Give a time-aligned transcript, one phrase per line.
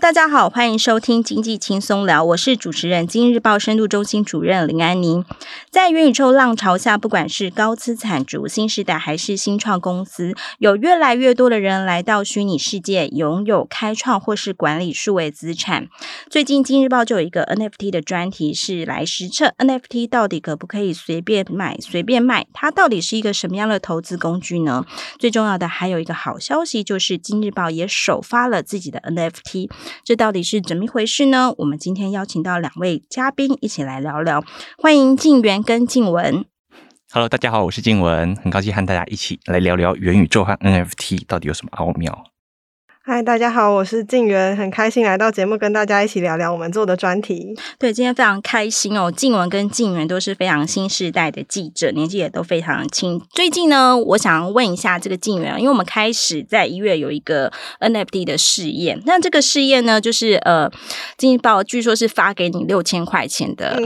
[0.00, 5.24] 大家好，欢迎收听经济轻松聊，我是主持人，今日报深度中心主任林安妮。
[5.70, 15.86] 在元宇宙浪潮下，不管是高资产族、新时代还是新创公司，有越来越多的人来到虚拟世界，拥有开创或是管理数位资产。
[16.28, 22.46] 最近，今日报就有一个 NFT 的专题，是来实测 NFT 到底可不可以随便买、随便卖？
[22.52, 24.84] 它到底是一个什么样的投资工具呢？
[25.20, 29.70] 最重要的还有一个好消息，就是今日报也首发了自己的 NFT。
[30.04, 31.54] 这到底是怎么一回事呢？
[31.58, 34.44] 我们今天邀请到两位嘉宾一起来聊聊，
[34.78, 36.44] 欢迎静源跟静文。
[37.12, 42.33] Hello，大家好，我是静文，很高兴和大家一起来聊聊元宇宙和 NFT 到底有什么奥妙。
[43.06, 47.54] 嗨，大家好，我是静源，很开心来到节目跟大家一起聊聊我们做的专题。
[47.78, 49.12] 对，今天非常开心哦。
[49.12, 53.20] 静文跟静源都是非常新时代的记者，年纪也都非常轻。
[53.34, 60.70] 最近呢，我想问一下这个静源，因为我们开始在一月有一个 NFT 的试验，那这个试验呢，就是呃，
[61.18, 63.78] 经济报据说是发给你六千块钱的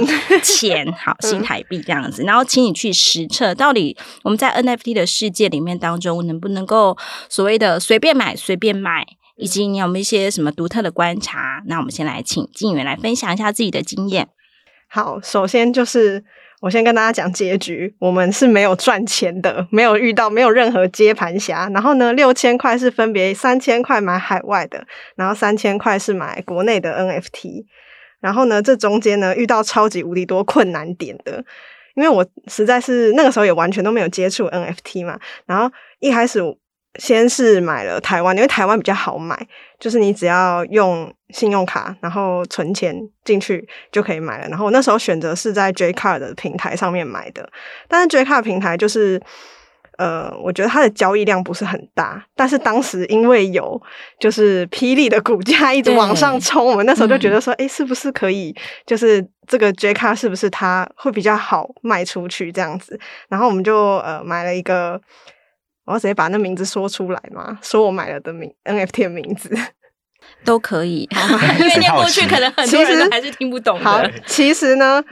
[0.45, 6.97] 钱，嗯、好， 新台币这样子，然后请你去实测，到底我们在 NFT 的世界里面当中，能不能够
[7.29, 9.08] 所谓的随便买、随便卖。
[9.39, 11.63] 以及你有没有一些什么独特的观察？
[11.67, 14.29] 那我们先来请静远来分享一下自己的经验。
[14.89, 16.25] 好，首先就是
[16.61, 21.69] 我先跟大家讲结局，我们是没有赚钱的，没有遇到没有任何接盘侠。
[21.73, 27.65] 然后呢，六千块是分别三千块买海外的，然后三千块是买国内的 NFT。
[28.21, 31.45] 然后呢，这中间呢遇到超级无敌多困难点的，
[31.95, 35.21] 因为我实在是那个时候也完全都没有接触 NFT 嘛。
[35.47, 36.43] 然后一开始。
[36.99, 39.35] 先是买了台湾，因为台湾比较好买，
[39.79, 44.49] 就是你只要用信用卡，然后存钱进去就可以买了。
[44.49, 47.49] 然后我那时候选择是在 JCar 的平台上面买的，
[47.87, 49.21] 但是 JCar 平台就是，
[49.97, 52.21] 呃，我觉得它的交易量不是很大。
[52.35, 53.81] 但是当时因为有
[54.19, 58.53] 就是霹雳的股价一直往上冲，我们那时候就觉得说，诶、嗯欸，是不是可以，
[58.85, 62.99] 就是这个 JCar 是不是它会比较好卖出去这样子？
[63.29, 65.01] 然后我们就呃买了一个。
[65.89, 67.59] 我要直接把那名字说出来吗？
[67.63, 69.49] 说我买了的名 NFT 的名字
[70.45, 71.09] 都可以，
[71.59, 73.85] 因为念过去可能很多人还是听不懂的。
[73.85, 75.03] 好， 其实呢，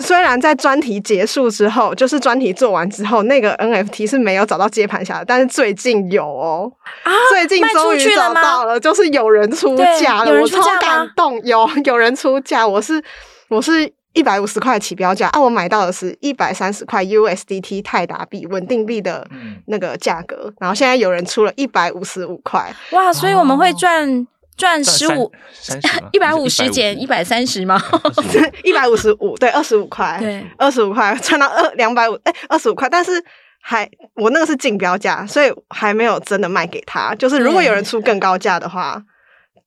[0.00, 6.72] 虽然在专题结束之后，就是专题做完之后，那个 NFT 是没有找到接盘侠的，但是最近有哦，
[7.04, 13.00] 啊、最近终于找到了，就是有人出价了，我超感动，有有人出价，我是
[13.48, 13.92] 我是。
[14.14, 15.40] 一百五十块起标价啊！
[15.40, 19.28] 我买到的是一百三十块 USDT 泰达币稳定币的
[19.66, 23.12] 那个价格，嗯、然后现在有人出了一百五十五块，哇！
[23.12, 24.26] 所以我们会赚
[24.56, 25.30] 赚十五
[26.12, 27.80] 一百五十减一百三十吗？
[28.62, 33.12] 一百五十五对，二十五块对，二十五块赚到二两百五哎，二十五块，但是
[33.60, 37.12] 还我那个是竞标价，所以还没有真的卖给他。
[37.16, 39.02] 就是如果有人出更高价的话。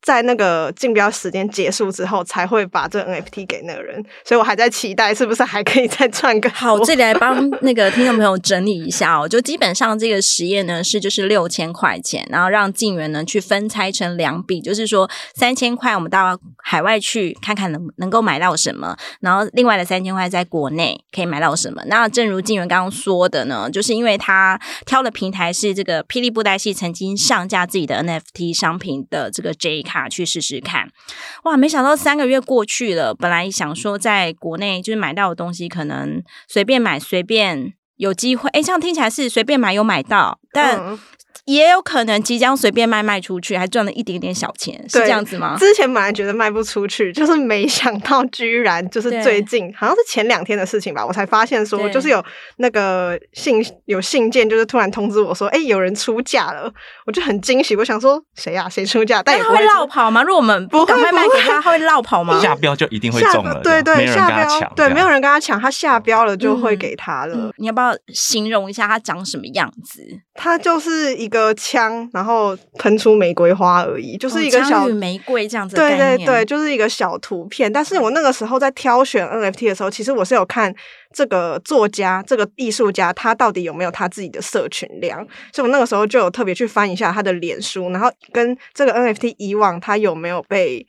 [0.01, 6.79] 在那个竞标时间结束之后，才会把这 NFT 给那个人，所以我还在期待是不是还可以再赚个好。
[6.79, 21.81] 这里来帮那个听众朋友整理一下哦，就基本上这个实验呢是就是六千块钱，然后让敬原呢去分拆成两笔，就是说三千块我们到海外去看看能能够买到什么，然后另外的三千块在国内可以买到什么。
[21.87, 30.07] 那正如敬原刚刚说的呢，就是因为他挑的平台是这个霹雳布袋戏曾经上架自己的 NFT 商品的这个 J 卡。
[30.09, 30.89] 去试试看，
[31.43, 31.57] 哇！
[31.57, 38.49] 没想到三个月过去了，本来想说在国内就是买到的东西，可能随便买随便有机会。
[38.51, 40.97] 哎，这样听起来是随便买有买到，但。
[41.47, 45.55] 嗯也有可能即将随便卖卖出去，还赚了一点点小钱，是这样子吗？
[45.57, 52.23] 之前本来觉得卖不出去，就是没想到居然就是最近好像是前两天的事情吧，我才发现说就是有
[52.57, 56.69] 那个信有信件，就是突然通知我说，哎、欸，有人出价了，
[57.05, 57.77] 我就很惊喜。
[57.77, 58.67] 我想说谁呀？
[58.67, 59.23] 谁出价？
[59.23, 60.21] 但也不会落跑吗？
[60.21, 62.37] 如果我们不赶快卖给他，他会落跑吗？
[62.41, 67.53] 下标就一定会中了，对对，下标对，没有人跟他抢，他下标了就会给他了、嗯。
[67.57, 70.03] 你要不要形容一下他长什么样子？
[70.33, 72.09] 他就是一个枪。
[72.13, 75.75] 然后喷出玫瑰花而已，就是一个小、哦、玫瑰这样子。
[75.75, 77.71] 对对对，就是一个小图片。
[77.71, 80.73] 但是我那个时候在挑选 NFT 的时候，其实我是有看
[81.13, 85.25] 这个作家、这个艺术家，他到底有没有他自己的社群量。
[85.51, 90.85] 所以我那个时候就有特别去翻一下他的脸书，然后跟这个 NFT 以往他有没有被。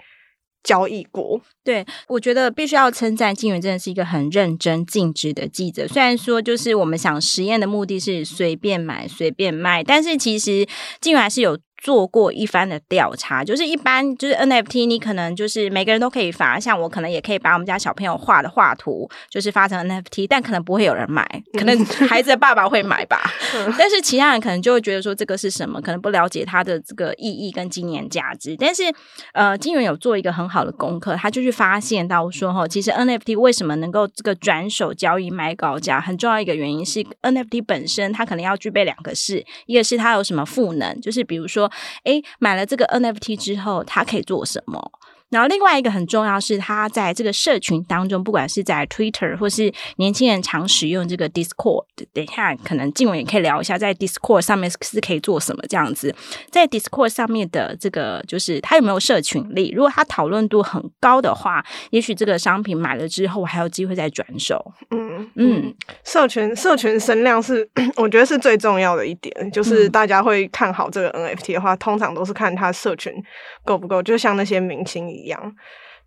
[0.69, 5.89] 交易过，对，我觉得必须要称赞金源，真的是一个很认真尽职的记者。
[5.89, 10.69] 虽然说，就是我们想实验的目的是随便买随便卖，但是其实
[11.01, 21.25] 金源还是有做过一番的调查，就是一般就是 NFT，你可能就是每个人都可以发，像我可能也可以把我们家小朋友画的画图，就是发成 NFT，但可能不会有人买，
[21.57, 23.23] 可能孩子的爸爸会买吧。
[23.79, 28.57] 但是其他人可能就会觉得说这个是什么，可能不了解它的这个意义跟纪念价值。
[28.59, 28.83] 但是
[29.33, 41.68] 呃，金源有做一个很好的功课，他就去发现到说哈，其实 NFT 为什么能够这个转手交易卖高价，很重要一个原因是 NFT 本身它可能要具备两个事，一个是它有什么赋能，就是比如说。
[42.05, 44.93] 诶，买了这个 NFT 之后，他可以做什么？
[45.31, 56.15] 然后另外一个很重要是，它在这个社群当中，不管是在 Twitter 或是年轻人常使用这个 Discord，等一下可能静文也可以聊一下，在 Discord 上面是可以做什么这样子。
[56.51, 59.71] 在 Discord 上面的这个，就是它有没有社群力？
[59.75, 64.73] 如果它讨论度很高的话，也许这个商品买了之后，还有机会再转手。
[64.91, 73.13] 嗯嗯，社群社群声量是 我觉得是最重要的一点，就是大家会看好这个 NFT 的话，通常都是看它社群
[73.65, 75.53] 够不够，就像那些明星一样，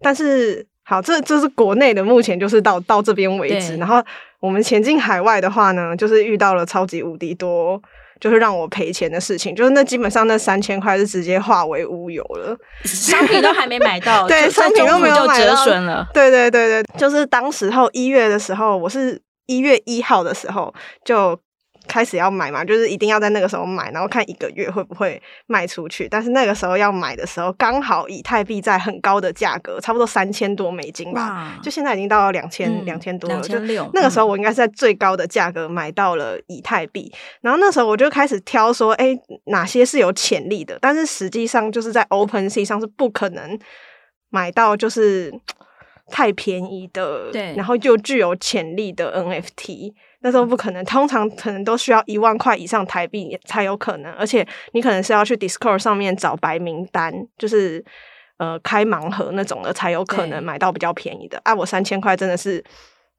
[0.01, 3.77] 但是好，这这是国内的，目前就是到到这边为止。
[3.77, 4.03] 然后
[4.39, 7.81] 我们前进海外的话呢，就是遇到了超级无敌多，
[8.19, 16.07] 就是让我赔钱的事情，就是那基本上那三千块是直接化为乌有了， 商品都还没买到， 对，商品都没有买到，折损了。
[16.13, 20.73] 对对对对，就是当时候一月的时候，我是一月一号的时候
[21.05, 21.39] 就。
[21.87, 26.07] 开始要买嘛，就是一定要在那个时候买，然后看一个月会不会卖出去。
[26.07, 33.41] 但是那个时候要买的时候，刚好以太币在很高的价格，差不多三千多美金吧，就现在已经到了两千两千多了。
[33.41, 33.59] 就
[33.93, 40.77] 那个时候我应该是在最高的价格买到了以太币，嗯、然后那时候我就开始挑说，哎，哪些是有潜力的？
[40.79, 43.59] 但是实际上就是在 OpenSea 上是不可能
[44.29, 45.33] 买到，就是
[46.07, 49.93] 太便宜的，对，然后又具有潜力的 NFT。
[50.21, 57.83] 那时候不可能，通常可能都需要一万块以上台币才有可能，而且你可能是要去 Discord 上面找白名单，就是
[58.37, 61.39] 呃开盲盒那种的，才有可能买到比较便宜的。
[61.43, 62.63] 啊，我三千块真的是。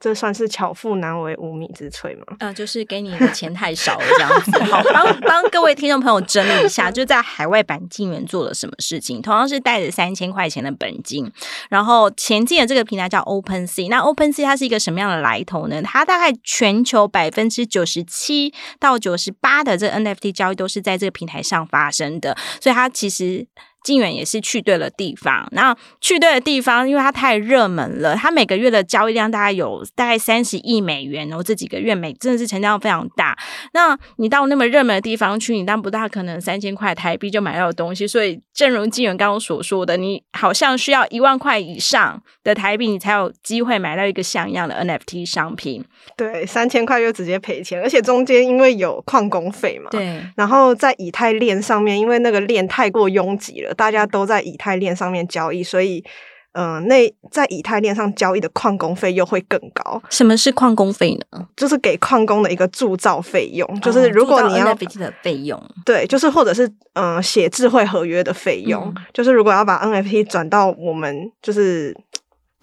[0.03, 2.25] 这算是巧妇难为无米之炊吗？
[2.41, 4.51] 呃，就是给你的钱太少了这样子。
[4.67, 9.23] 好，帮帮各位听众朋友整理一下，就在海外版金元做了什么事情？
[9.23, 11.31] 同样是带着三千块钱的本金，
[11.71, 13.89] 然后前进的这个平台叫 OpenSea。
[13.89, 15.81] 那 OpenSea 它是一个什么样的来头呢？
[15.83, 23.47] 它大概全球百分之九十七到九十八的这 NFT 交易都是在这个平台上发生的，所以它其实。
[23.83, 33.37] 金元也是去对了地方，然后去对的地方，因为它太热门了，它每个月的交易量大概有大概三十亿美元，然后这几个月每真的是成交量非常大。
[33.75, 45.85] 那你到那么热门的地方去，你当不大可能三千块台币就买到的东西，所以正如金元刚刚所说的，你好像需要一万块以上的台币，你才有机会买到一个像样的 NFT 商品。
[46.17, 53.72] 对，三千块就直接赔钱，而且中间因为有矿工费嘛，对，然后在以太链上面，因为那个链太过拥挤了。
[53.75, 56.05] 大家都在以太链上面交易，所以，
[56.53, 60.03] 嗯、呃，那在以太链上交易的矿工费又会更高。
[60.11, 61.47] 什么是矿工费呢？
[61.57, 71.97] 就是给矿工的一个铸造费用，就是如果你要 NFT 的费用，对，就是或者是嗯、呃、写智慧合约的费用，嗯、就是如果要把 NFT 转到我们就是。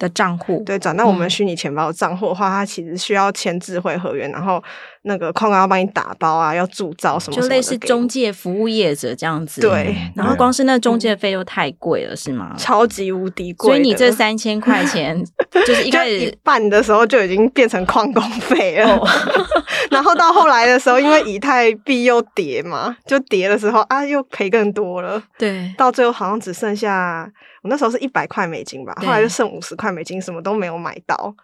[0.00, 4.60] 的账户对，转到我们虚拟钱包的账户的话，嗯、它其实需要签智慧合约，然后
[5.02, 9.60] 那个矿工要帮你打包啊，要铸造什么，就类似中介服务业者这样子。
[9.60, 12.54] 对，然后光是那中介费又太贵了，嗯、是吗？
[12.56, 15.22] 超级无敌贵，所以你这三千块钱
[15.66, 18.98] 就是一开始一半的时候就已经变成矿工费了，
[19.92, 25.22] 然后到后来的时候，因为以太币又跌嘛，就跌的时候啊，又赔更多了。
[25.38, 27.30] 对，到最后好像只剩下。
[27.62, 31.34] 我那时候是一百块美金吧，后来就剩五十块美金，什么都没有买到。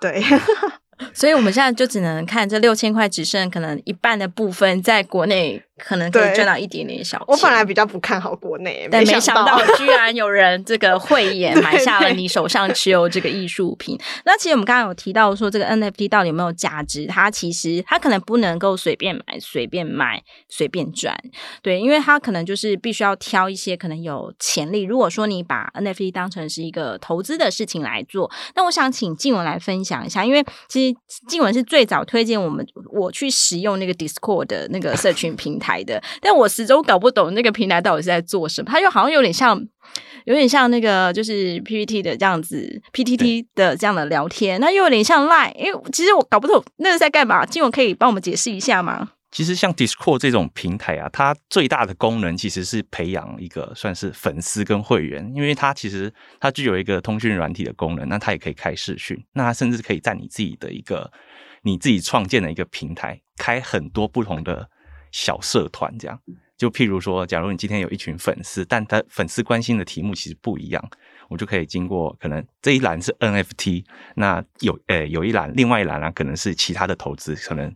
[0.00, 0.22] 对，
[1.12, 5.62] 所以我们现在就只能看这六千块，只剩可能一半的部分在国内。
[5.78, 7.26] 可能可以赚到一点点小钱。
[7.28, 13.98] 我本来比较不看好国内，但没想到居然有人这个慧眼 买下了你手上持有这个艺术品。
[14.24, 17.06] 那其实我们刚刚有提到说，这个 NFT 到底有没有价值？
[17.06, 21.14] 它其实它可能不能够随便买、随便卖、随便赚。
[21.60, 24.82] 对，因为它可能就是必须要挑一些可能有潜力。
[24.82, 30.96] 如果说你把 NFT 当成是一个投资的事情来做，那我想请静文来分享一下，因为其实
[31.28, 35.65] 静文是最早推荐我们我去使用那个 Discord 的那个社群平台。
[35.66, 38.70] 台的，但我始终搞不懂那个平台到底是在做什么。
[38.70, 39.60] 它又好像有点像，
[40.26, 45.52] 有点像那个就是 PPT 的这样子，PTT 的这样的聊天，那又有点像 Line。
[45.56, 47.44] 因为其实我搞不懂那是在干嘛。
[47.44, 49.10] 金文可以帮我们解释一下吗？
[49.32, 61.10] 其实像 Discord 这种平台啊，它最大的功能其实是培养一个算是粉丝跟会员，因为它其实它具有一个通讯软体的功能，那它也可以开视讯，那它甚至可以在你自己的一个
[61.62, 64.68] 你自己创建的一个平台开很多不同的。
[65.12, 66.20] 小社团这样，
[66.56, 70.90] 就譬如说，假如你今天有一群粉丝，但他粉丝关心的题目其实不一样，
[71.28, 73.84] 我就可以经过可能这一栏是 NFT，
[74.14, 77.70] 那有呃有一栏另外一栏呢、啊、可能是其他的投资，可能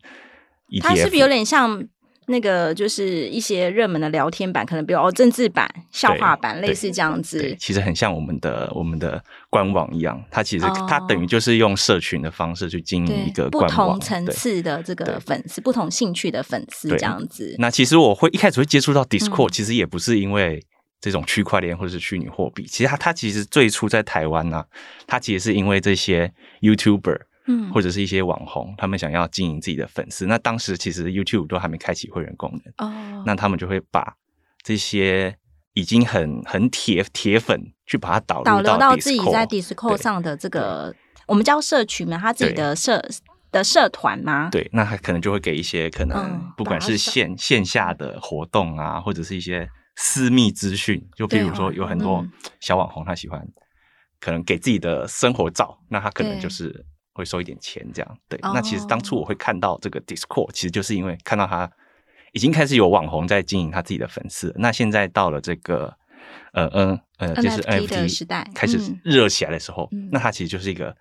[0.69, 1.87] ETF，它是不是有点像？
[2.31, 7.55] 那个就是一些热门的聊天版，可能比如哦政治版、笑话版，类似这样子。
[7.59, 17.55] 其实很像我们的我们的官网一样，它其实、哦、它等于就是用社群的方式去经营一个官网，不同层次的这个粉丝，不同兴趣的粉丝这样子。
[17.59, 20.65] 那其实我会一开始会接触到 Discord，、嗯、其实也不是因为
[21.01, 24.65] 这种区块链或者是虚拟货币，其实它它其实最初在台湾呢、啊，
[25.07, 27.30] 它其实是因为这些 YouTuber。
[27.47, 34.15] 嗯，或者是一些网红，他们想要经营自己的粉丝，那当时其实 YouTube 都还没开启会员功能哦，那他们就会把
[34.63, 35.35] 这些
[35.73, 40.95] 已经很很铁铁粉去把它导导流到自己在 Discord 上的这个
[41.27, 43.03] 我们叫社群嘛，他自己的社
[43.51, 44.51] 的社团吗？
[44.53, 49.67] 对，那他可能就会给一些可能不管是线、嗯、线下的活动啊，或者是一些
[49.97, 52.23] 私密资讯，就比如说有很多
[52.61, 53.43] 小网红他喜欢
[54.21, 56.85] 可能给自己的生活照，那他可能就是。
[57.13, 58.39] 会收一点钱，这样对。
[58.41, 58.55] Oh.
[58.55, 61.71] 那其实当初我会看到这个 Discord，其实就是因为看到他
[62.33, 64.55] 已经开始有网红在经营他自己的粉丝。
[64.59, 65.95] 那现在到了这个
[66.53, 70.97] 呃嗯呃，就是 NFT 的时代开始热起来的时候，嗯、那他其实就是一个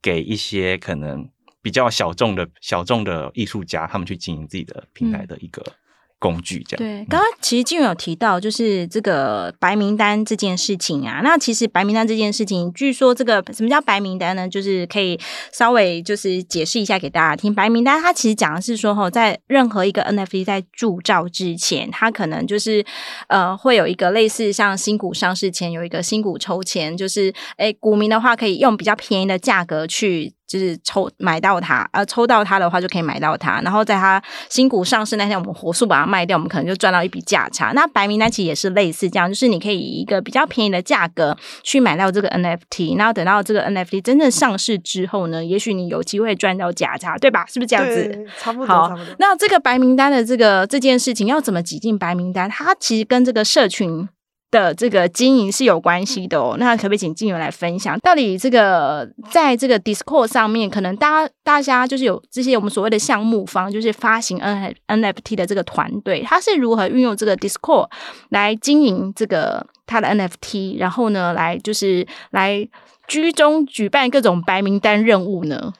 [0.00, 1.28] 给一些可能
[1.62, 5.62] 比较小众的小众的艺术家，他们去经营自己的平台的一个。
[5.62, 5.74] 嗯
[6.18, 11.20] 工具这样对，刚刚其实静远有提到，就是这个白名单这件事情啊。
[11.22, 14.48] 那其实白名单这件事情，据说这个什么叫白名单呢？
[14.48, 15.18] 就是可以
[15.52, 17.54] 稍微就是解释一下给大家听。
[17.54, 22.84] 白名单它其实讲的是说，哈，在任何一个 NFT 在铸造之前，它可能就是
[23.28, 30.37] 呃会有一个类似像新股上市前有一个新股抽签，就是哎股民的话可以用比较便宜的价格去。
[30.48, 33.60] 就是抽买到它，呃，抽到它的话就可以买到它。
[33.60, 37.72] 然后在它新股上市那天，我们火速把它卖掉，我们可能就赚到一笔价差。
[37.74, 47.44] 那白名单其实也是类似这样，就是你可以以一个比较便宜的价格去买到这个 NFT，然后等到这个 NFT 真正上市之后呢，也许你有机会赚到价差，对吧？
[47.46, 48.26] 是不是这样子？
[48.40, 48.66] 差不多。
[48.66, 48.98] 好。
[49.18, 52.48] 那这个白名单的这个这件事情要怎么挤进白名单？
[52.48, 54.08] 它其实跟这个社群。
[54.50, 67.88] 的这个经营是有关系的哦，那可不可以请静友来分享，到底这个在这个 Discord 上面，可能大家大家就是有这些我们所谓的项目方，就是发行 N NFT 的这个团队，他是如何运用这个 Discord
[68.30, 72.66] 来经营这个他的 NFT，然后呢，来就是来
[73.06, 75.72] 居中举办各种白名单任务呢？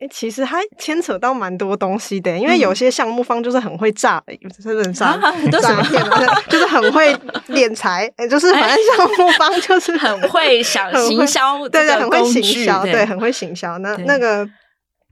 [0.00, 4.22] 哎、欸，其实还牵扯到蛮多东西的，因为有些项目方就是很会诈，
[4.62, 6.00] 真的诈诈骗，
[6.48, 7.12] 就是很会
[7.48, 8.08] 敛财。
[8.16, 13.76] 哎，就是反正项目方就是很会想行销，对对，很会行销，对，很会行销。
[13.78, 14.48] 那那个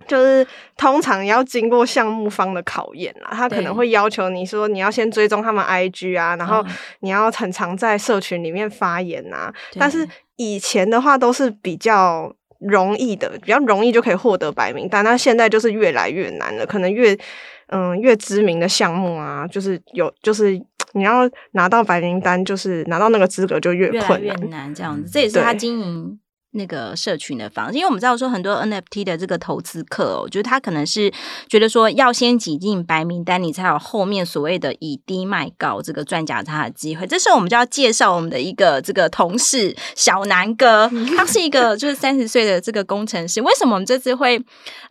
[0.06, 6.64] 就是通常要经过项目方的考验啦，他可能会要求你说你要先追踪他们 IG 啊，然后
[7.00, 9.52] 你要很常在社群里面发言啊。
[9.80, 12.32] 但是以前的话都是比较。
[12.60, 16.66] 容易的，比较容易就可以获得白名单，那现在就是越来越难了。
[16.66, 17.16] 可能越
[17.68, 20.60] 嗯越知名的项目啊，就是有就是
[20.94, 25.10] 你要拿到白名单，就是拿到那个资格就越困难，越难这样子。
[25.10, 26.18] 这也是他经营。
[26.56, 31.12] 那个社群的方式，因为我们知道说很多 NFT 的这个投资客，哦，就是他可能是
[31.48, 37.06] 觉得说要先挤进白名单，你才有后面所谓的以低卖高这个赚价差的机会。
[37.06, 43.42] 这时候我们就要介绍我们的一个这个同事小南哥， 他是一个就是三十岁的这个工程师。
[43.42, 44.42] 为什么我们这次会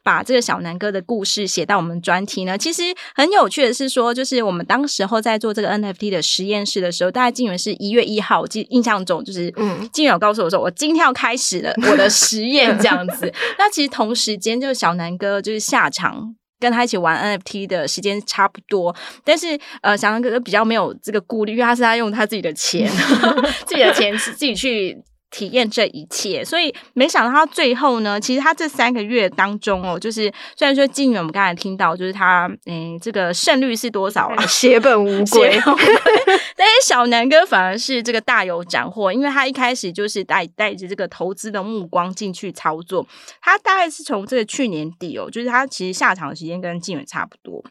[0.04, 2.56] 把这个小南哥的故事写到我们专题呢？
[2.56, 2.84] 其实
[3.16, 11.55] 很有趣的是说，就是我们当时候在做这个 NFT 的实验室的时候，大家进园是一月一号，我记印象中就是嗯，进园有告诉我说，我今天要开始。
[11.90, 22.90] 我的实验这样子，那其实同时间就是小南哥就是下场跟他一起玩 NFT 的时间差不多，但是呃，小南哥比较没有这个顾虑，因为他是他用他自己的钱，
[23.68, 24.98] 自己的钱自己去。
[25.36, 34.42] 体验这一切，所以没想到他最后呢，其实他这三个月当中哦，就是虽然说静远我们刚才听到，就是他诶这个胜率是多少啊？
[34.48, 35.60] 血本无归。
[36.56, 43.06] 但是小南哥反而是这个大有斩获，因为他一开始就是带带着这个投资的目光进去操作，
[43.42, 47.62] 他大概是从这个去年底哦，就是他其实下场的时间跟静远差不多。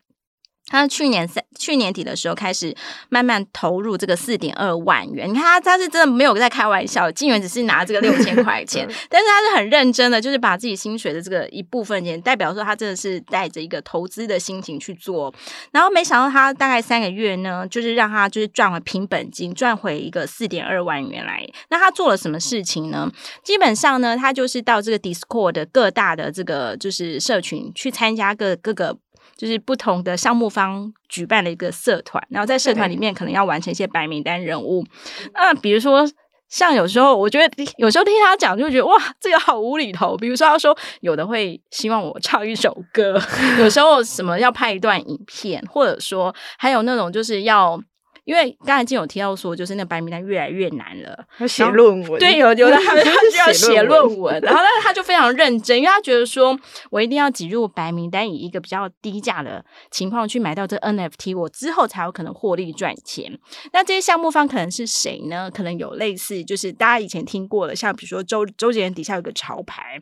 [0.66, 2.75] 他去年三去年底的时候开始
[3.09, 15.33] 慢慢投入这个四点二万元，你看他他是真的没有在开玩笑，金元只是拿这个六千 块钱，但是他是很认真的，就是把自己薪水的这个一部分钱，代表说他真的是带着一个投资的心情去做，
[15.71, 21.47] 然后没想到他大概三个月呢，就是让他就是赚回平本金，赚回一个四点二万元来。
[21.68, 23.11] 那他做了什么事情呢？
[23.42, 28.99] 基本上呢，他就是到这个 Discord 的各大的这个就是社群去参加各各个。
[29.36, 34.84] 就是不同的项目方举办的一个社团，然后在社团里面可能要完成一些白名单任务。
[35.32, 36.08] 那比如说，
[36.48, 40.16] 像有时候我觉得有时候听他讲，就觉得哇，这个好无厘头。
[40.16, 43.20] 比如说，他说有的会希望我唱一首歌，
[43.58, 47.82] 有时候什么要拍一段影片，或者说还有那种就是要。
[48.25, 52.19] 因为刚才金有提到说，就是那白名单越来越难了，要写论文。
[52.19, 56.59] 对，有有的他 他就要写论文，然后但是他就非常认真，因为他觉得说
[56.90, 63.38] 我一定要挤入白名单，以一个比较低价的情况去买到这 NFT，我之后才有可能获利赚钱。
[63.73, 65.50] 那这些项目方可能是谁呢？
[65.50, 70.00] 可能有类似，就是大家以前听过的，像比如说周周杰伦底下有个潮牌。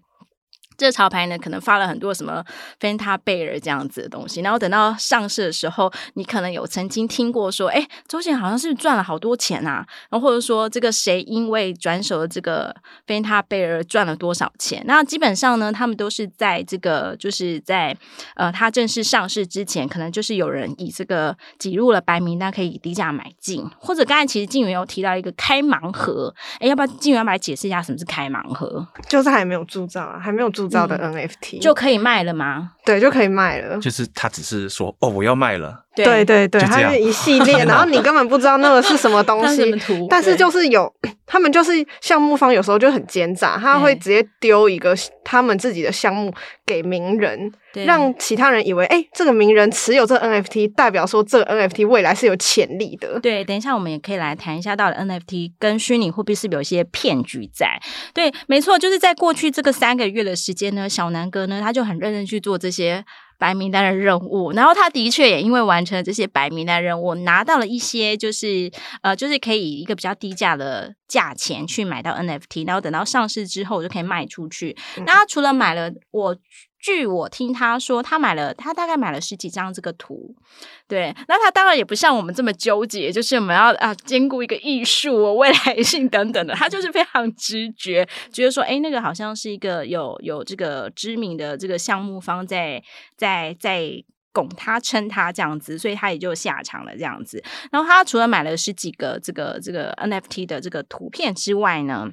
[0.82, 2.44] 这潮牌呢，可能发了很多什么
[2.80, 12.74] Fanta Bear 这样子的东西，然后等到上市的时候，你可能有曾经听过说，哎，周杰好像是赚了好多钱啊，然后或者说这个谁因为转手了这个
[13.06, 14.82] Fanta Bear 赚了多少钱？
[14.86, 17.96] 那基本上呢，他们都是在这个就是在
[18.34, 28.84] 呃，它正式上市之前，可能就是有人以这个挤入了白名单，可以低价买进，或者刚才其实静媛有提到一个开盲盒，哎，要不要静媛要不要来解释一下什么是开盲盒？
[29.08, 30.72] 就是还没有铸造啊，还没有铸。
[30.73, 32.73] 造的 NFT、嗯、就可以卖了吗？
[32.85, 33.79] 对，就可以卖了。
[33.79, 35.85] 就是他只是说哦，我要卖了。
[35.94, 39.75] 对对对，它是一系列， 然后你根本不知道那个是什么东西，
[40.08, 40.92] 但是就是有
[41.26, 44.94] 他们就是项目方有时候就很奸诈，他会直接丢一个
[45.25, 46.32] 他们自己的项目
[46.64, 47.52] 给名人，
[47.87, 53.20] 让其他人以为哎、欸，这个名人持有这个 NFT，代表说这个 NFT 未来是有潜力的。
[53.20, 57.80] 对，等一下我们也可以来谈一下，到底 NFT 跟虚拟货币是不是有一些骗局在？
[58.14, 63.04] 对，没错，就是在过去这个三个月的时间呢，小南哥呢他就很认真去做这些。
[63.42, 68.70] 白名单的任务，然后他的确也因为完成了这些白名单任务，拿到了一些就是
[69.02, 74.76] 呃，就是可以以一个比较低价的价钱去买到 NFT，然后等到上市之后就可以卖出去。
[74.96, 76.37] 嗯、那他除了买了我。
[76.82, 80.34] 据我听他说，他买了，他大概买了十几张这个图，
[80.88, 81.14] 对。
[81.28, 86.52] 那他当然也不像我们这么纠结，就是我们要啊兼顾一个艺术、未来性等等的。
[86.54, 92.82] 他就是非常直觉，觉得说，哎，那个好像是一个有有这个知名的这个项目方在
[93.16, 93.92] 在在
[94.32, 97.40] 拱他、撑他这样子，所以他也就下场了这样子。
[97.70, 102.10] 然后他除了买了十几个这个这个 NFT 的这个图片之外呢，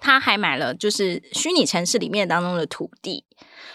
[0.00, 3.26] 他还买了就是虚拟城市里面当中的土地。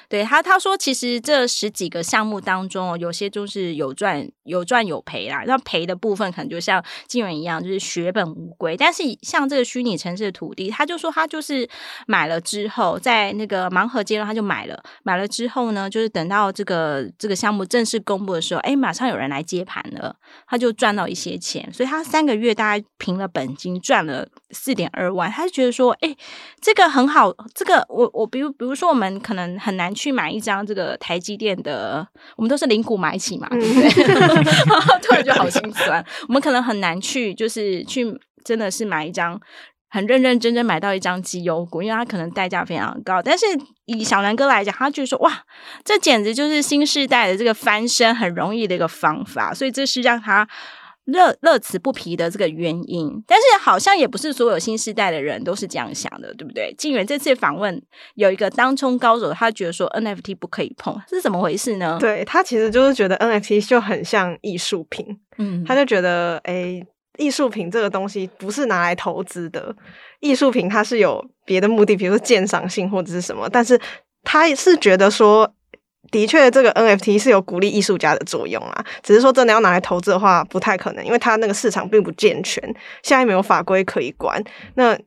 [0.09, 5.43] 对他，他说其实这十几个项目当中，有些就是有赚有赚有赔啦。
[5.45, 8.77] 那赔的部分可能就像金源一样，就是血本无归。
[8.77, 11.67] 但是像这个虚拟城市的土地，他就说他就是
[12.05, 20.15] 买了之后，在那个盲盒阶段他就买了，买了之后呢，就是等到这个这个项目正式公布的时候，哎，马上有人来接盘了，
[20.47, 21.69] 他就赚到一些钱。
[21.73, 26.15] 所以他三个月大概凭了本金赚了四点二万，他就觉得说，哎，
[26.61, 29.87] 这个很好，这个我我比如比如说我们可能很难。
[29.97, 33.89] 去买一张这个台积电的，我们都是零股买起嘛，对不对？
[35.01, 36.05] 突然就好心酸。
[36.27, 38.05] 我们可能很难去，就是去
[38.43, 39.41] 真的是买一张
[39.89, 43.23] 很认认真真买到一张绩优股，因为它可能代价非常高。
[43.23, 43.45] 但是
[43.85, 45.33] 以小南哥来讲，他就说哇，
[45.83, 50.47] 这简直就是新世代的这个翻身很容易的一个方法，所以这是让他。
[51.07, 56.73] 乐乐此不疲的这个原因，但是好像也不是所有新时代的人都是这样想的，对不对？
[56.77, 57.81] 静媛这次访问
[58.15, 61.97] 有一个当冲高手，他觉得说 NFT 不可以碰，是怎么回事呢？
[61.97, 66.85] 对，他其实就是觉得 NFT 就很像艺术品，嗯，他就觉得诶，
[67.17, 69.73] 艺术品这个东西不是拿来投资的，
[70.19, 73.79] 艺术品它是有别的目的，比如说鉴赏性或者是什么，但是
[74.23, 75.53] 他是觉得说。
[76.11, 82.63] 的确，这个 NFT 是有鼓励艺术家的作用啊，只是说真的要拿来投资的话，不太可能，因为它那个市场并不健全，
[83.03, 84.41] 现在没有法规可以管。
[84.75, 84.97] 那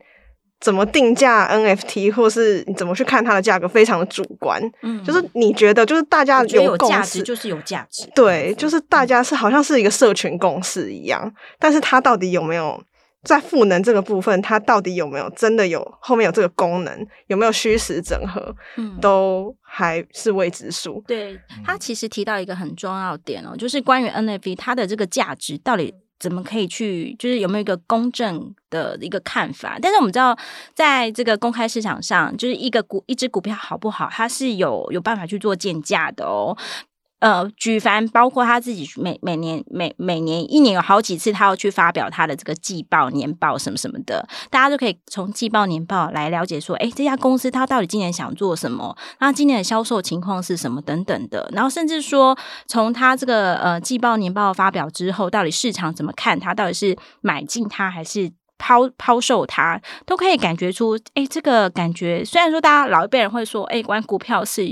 [0.60, 4.60] 怎么定价 NFT，或是你怎么去看它的价格，非常的主观。
[4.82, 8.06] 嗯，就是你觉得，就是大家有价值，就是有价值。
[8.14, 12.82] 对，就是大家是好像是一个社群共识一样，但是它到底有没有？
[13.22, 17.06] 在赋能这个部分，它到底有没有真的有后面有这个功能？
[17.26, 18.54] 有没有虚实整合？
[18.76, 21.02] 嗯，都还是未知数。
[21.06, 29.78] 对，他其实提到一个很重要的点哦，就是关于 NFT 它的这个价值到底怎么可以去，就是有没有一个公正的一个看法？
[29.80, 30.36] 但是我们知道，
[30.74, 36.56] 在这个公开市场上，就是一个股一只股票好不好，它是有有办法去做建价的哦。
[37.20, 48.96] 呃，举凡包括他自己每每年每每年一年有好几次，他要去发表他的这个季报、年报什么什么的，大家就可以从季报、年报来了解说，哎，这家公司他到底今年想做什么？
[49.20, 51.48] 那今年的销售情况是什么等等的。
[51.52, 56.54] 然后甚至说，从他这个呃季报、年报发表之后，到底市场怎么看他？
[56.54, 58.32] 到底是买进他还是？
[58.60, 64.62] 抛抛售它，都可以感觉出，哎，这个感觉虽然说大家老一辈人会说，哎，玩股票是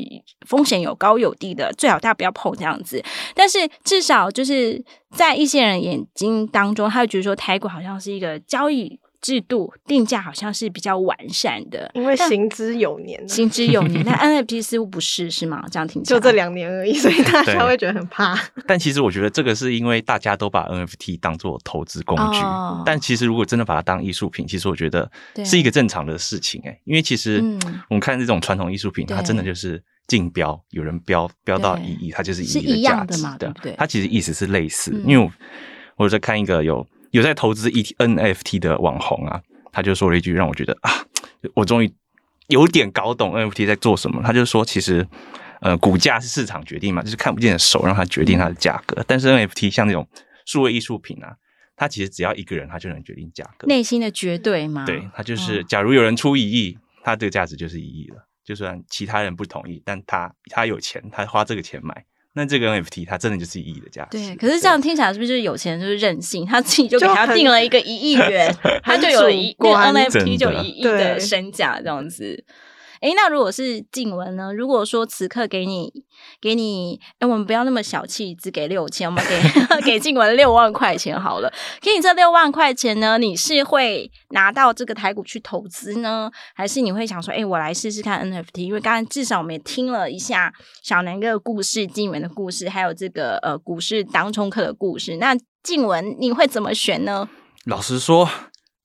[0.47, 3.03] 风险有高有低的，最好大家不要碰这样子，
[3.35, 9.01] 但是至少就是在一些人眼睛当中，他会觉得说台股好像是一个交易。
[9.29, 14.03] 制度定价好像是比较完善的，因为行之有年，行之有年。
[14.03, 15.63] 但 NFT 似乎不是，是吗？
[15.71, 18.35] 这样听起来就这两年而已，所以大家会觉得很怕。
[18.67, 22.83] 但其实我觉得这个是因为大家都把 NFT 当做投资工具，哦。
[22.87, 25.11] 但其实如果真的把它当艺术品，其实我觉得
[25.45, 26.81] 是一个正常的事情哎。
[26.85, 27.45] 因为其实
[27.91, 33.75] 我们看这种传统艺术品，它真的就是竞标，有人标标到一亿，它就是一亿的价值的，对不对？
[33.77, 34.91] 它其实意思是类似。
[34.95, 35.31] 嗯、因为我
[35.99, 36.87] 我在看一个有。
[37.11, 39.41] 有在投资 E N F T 的网红啊，
[39.73, 40.91] 他就说了一句让我觉得啊，
[41.55, 41.93] 我终于
[42.49, 44.23] 有点搞懂 NFT 在做什么。
[44.23, 45.07] 他就说，其实
[45.61, 49.03] 呃，股价是市场决定嘛，就是看不见的手让它决定它的价格。
[49.07, 50.09] 但是 NFT 像那种
[50.47, 51.37] 数位艺术品啊，
[51.77, 53.67] 它其实只要一个人，他就能决定价格。
[53.67, 54.85] 内心的绝对吗？
[54.87, 58.27] 对，他就是，假如有人出一亿，它这个价值就是一亿了。
[58.45, 62.05] 就算其他人不同意，但他他有钱，他花这个钱买。
[62.39, 64.17] 那这个 NFT 它真的就是一亿的价值。
[64.17, 66.47] 对，可是这样听起来是不是就是有钱人就是任性？
[66.47, 72.45] 他自己就给他定了一个一亿元， 他就有了一个 NFT 就一亿的身价这样子。
[73.01, 74.53] 诶，那如果是静文呢？
[74.53, 75.93] 如果说此刻给你，
[76.41, 81.53] 给你，诶，我们不要那么小气，只给六千，我们给 给静文六万块钱好了。
[81.81, 88.63] 给你这六万块钱呢，你是会拿到这个台股去投资呢，还是你会想说，诶，我来试试看 NFT？
[88.63, 95.17] 因为刚才至少我们也听了一下小南哥的故事、静文的故事，还有这个呃股市当冲客的故事。
[95.17, 97.29] 那静文，你会怎么选呢？
[97.65, 98.29] 老实说。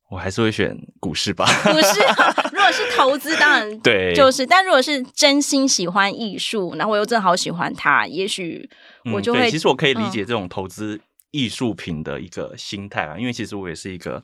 [0.09, 1.45] 我还是会选股市吧。
[1.63, 1.99] 股市，
[2.51, 4.45] 如果是投资，当然 对，就是。
[4.45, 8.69] 但如果是真心喜欢艺术，然后我又正好喜欢它，也许
[9.11, 9.51] 我就会、嗯。
[9.51, 14.23] 其实我可以理解这种投资艺术品的一个心态啊、嗯，因为其实我也是一个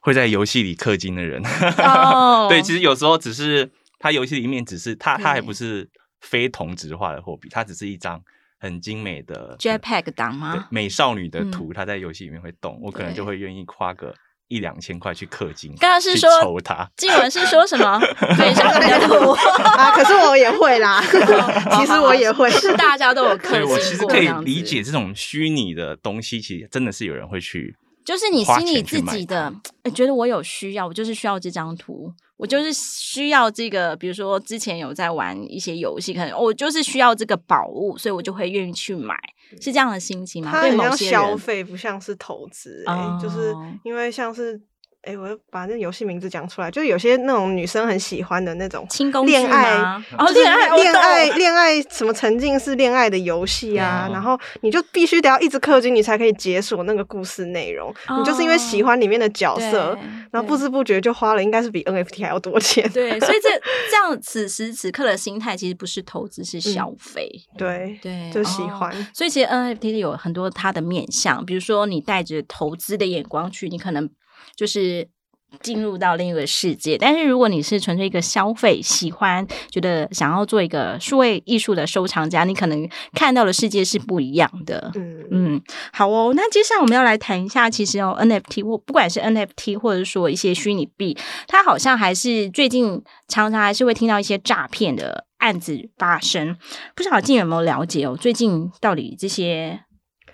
[0.00, 1.42] 会在游戏里氪金的人。
[1.78, 5.86] 哦、 对，其实有时候只是它游戏里面只是它，它还不是
[6.22, 8.22] 非同质化的货币，它只是一张
[8.58, 10.68] 很精美的 JPEG 档吗？
[10.70, 14.14] 美少女的图，它在游戏里面会动，嗯、我可能就会愿意花个。
[14.50, 18.00] 一两千块去氪金，刚刚是说抽他，静文是说什么？
[18.36, 21.00] 对，上个年度啊，可是我也会啦，
[21.78, 23.74] 其实我也会，是大家都有氪金过。
[23.74, 29.52] 我其实可以理解这种虚拟的东西，其实真的是有人会去，就是你心里自己的，
[29.84, 32.12] 欸，觉得我有需要，我就是需要这张图。
[32.40, 39.14] 我就是需要这个，比如说之前有在玩一些游戏，可能我就是需要这个宝物，所以我就会愿意去买，
[39.60, 40.50] 是这样的心情吗？
[40.50, 43.22] 它很像消费，不像是投资，欸，oh.
[43.22, 44.60] 就是因为像是。
[45.02, 48.86] 哎、欸，我把那游戏名字讲出来，就是有些那种女生很喜欢的那种
[49.24, 49.74] 恋爱，
[50.18, 58.18] 哦，恋爱，恋爱，恋爱，什么沉浸式恋爱的游戏啊、嗯，然后你就必须得要一直氪金，你才可以解锁那个故事内容、哦。
[58.18, 59.98] 你就是因为喜欢里面的角色，
[60.30, 62.86] 然后不知不觉就花了，应该是比 NFT 还要多钱。
[62.92, 63.48] 对，所以这
[63.90, 67.56] 这样此时此刻的心态其实不是投资，是消费、嗯。
[67.56, 68.92] 对对，就喜欢。
[68.92, 74.10] 哦、所以其实 NFT 有很多它的面向，比如说你带着投资的眼光去，你可能。
[74.60, 75.08] 就是
[75.62, 84.92] 进入到另一个世界，但是如果你是纯粹一个消费，喜欢觉得想要做一个数位艺术的收藏家，你可能看到的世界是不一样的。
[84.96, 85.62] 嗯嗯，
[85.94, 91.16] 好哦，那接下来我们要来谈一下，其实哦，NFT 或不管是 NFT 或者说一些虚拟币，
[91.48, 96.54] 它好像还是最近常常还是会听到一些诈骗的案子发生。
[96.94, 98.14] 不知道静有没有了解哦？
[98.14, 99.80] 最近到底这些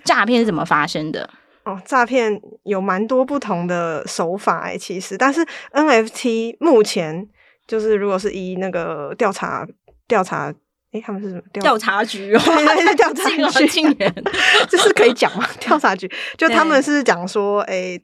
[0.05, 1.31] 诈骗是怎么发生的？
[1.67, 7.29] 哦，诈骗有蛮多不同的手法哎，其实，但是 NFT 目前
[7.67, 9.67] 就是，如果是以那个调查
[10.07, 10.55] 调查，
[10.93, 12.39] 哎，他们是什么调查局 哦？
[12.97, 13.95] 调查 局，
[14.71, 15.45] 这是可以讲吗？
[15.59, 18.01] 调查局就他们是讲说，哎，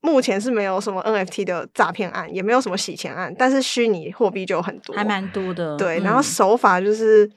[0.00, 5.76] 目前是没有什么 NFT 的诈骗案，也没有什么洗钱案，但是虚拟货币就有很多，还蛮多的。
[5.76, 7.30] 对，然后手法就是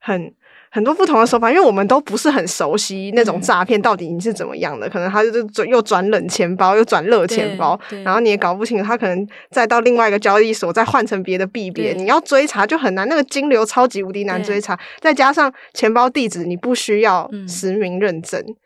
[0.00, 0.34] 很。
[0.72, 18.56] 很多不同的手法，因为我们都不是很熟悉那种诈骗到底你是怎么样的，嗯、可能他就是转又转冷钱包，又转热钱包，然后你也搞不清楚，他可能再到另外一个交易所再换成别的币别，你要追查就很难，那个金流超级无敌难追查，再加上钱包地址你不需要实名认证，嗯、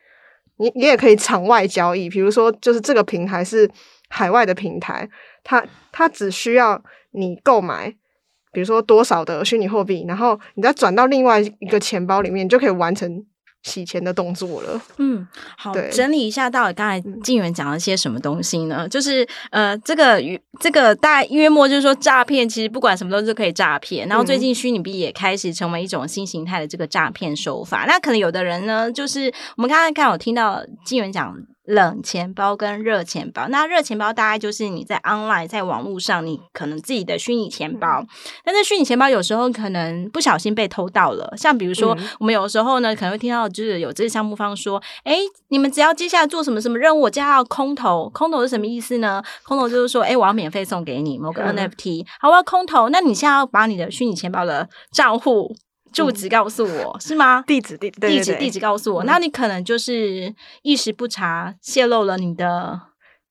[0.58, 3.66] 你你也可以场外交易，比如说就是这个平台是
[4.10, 5.08] 海外的平台，
[5.42, 7.94] 它它只需要你购买。
[8.54, 13.22] 比如说多少的虚拟货币，然后你再转到另外一个钱包里面，就可以完成
[13.62, 14.80] 洗钱的动作了。
[14.98, 18.84] 嗯，好，整理一下到底刚才静源讲了些什么东西呢？
[18.86, 20.22] 嗯、就是呃，这个
[20.60, 24.06] 这个大概约莫就是说诈骗，其实不管什么东西都可以诈骗。
[24.06, 27.84] 然后最近虚拟币也开始成为一种新形态的这个诈骗手法。
[27.88, 31.34] 那可能有的人呢，就是我们刚才看我听到静源讲。
[31.64, 38.09] 冷钱包跟热钱包，那热钱包大概就是你在 online 在网络上，你可能自己的虚拟钱包，嗯、
[38.44, 41.35] 但是虚拟钱包有时候可能不小心被偷到了。
[41.38, 45.16] 像比如说，嗯、我们有时候呢，可能会听到就是有这个项目方说，哎，
[45.48, 48.11] 你们只要接下来做什么什么任务，我就要空投。
[48.11, 49.22] 空投是什么意思呢？
[49.44, 55.57] 空投就是说，哎，我要免费送给你某个 NFT，、嗯、好，我要空投，那你现在要把你的虚拟钱包的账户。
[55.94, 57.42] 住址告诉我、嗯、是吗？
[57.46, 62.78] 地址地址地址地址告诉我，那你可能就是一时不察泄露了你的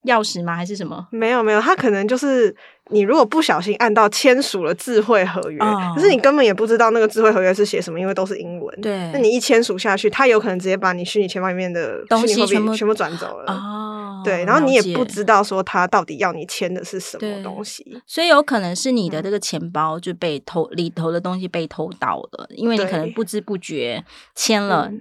[0.05, 0.55] 钥匙吗？
[0.55, 1.07] 还是什么？
[1.11, 2.55] 没有没有，他可能就是。
[2.89, 5.59] 你如果不小心按到签署了智慧合约，
[5.95, 8.81] 可是你根本也不知道那个智慧合约是写什么，因为都是英文。
[8.81, 13.53] 对，那你一签署下去，他有可能直接把你虚拟钱包里面的东西全部全部转走了。
[13.53, 24.03] 哦，对，然后你也不知道说他到底要你签的是什么东西，所以有可能是你的这个钱包就被偷，里头的东西被偷到了，因为你可能不知不觉
[24.35, 24.91] 签了。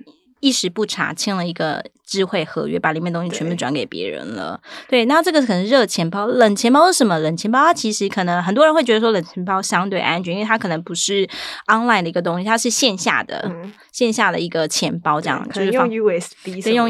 [0.42, 4.60] 一时不察，签了一个智慧合约，把里面东西全部转给别人了。
[4.88, 7.16] 对，对，那这个可能热钱包，冷钱包是什么？
[7.20, 11.24] 冷钱包它其实可能很多人会觉得说冷钱包相对安全，因为它可能不是
[11.68, 16.88] online 的一个东西，它是线下的，嗯、线下的一个钱包，这样就是用 USB，对，用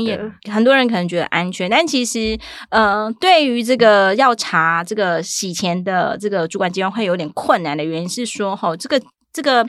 [0.51, 2.39] 很多人可能觉得安全，但其实
[2.71, 8.99] 呃，对于这个要查这个洗钱的这个主管机关会有点困难的原因是说，吼这个。
[9.33, 9.67] 这个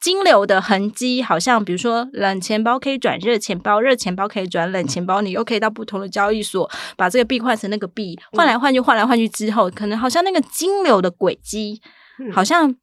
[0.00, 11.80] 金流的痕迹，好像比如说冷钱包可以转热钱包，热钱包可以转冷钱包，你又可以到不同的交易所把这个币换成那个币，换来换去，换来换去之后，可能好像那个金流的轨迹
[12.32, 12.74] 好像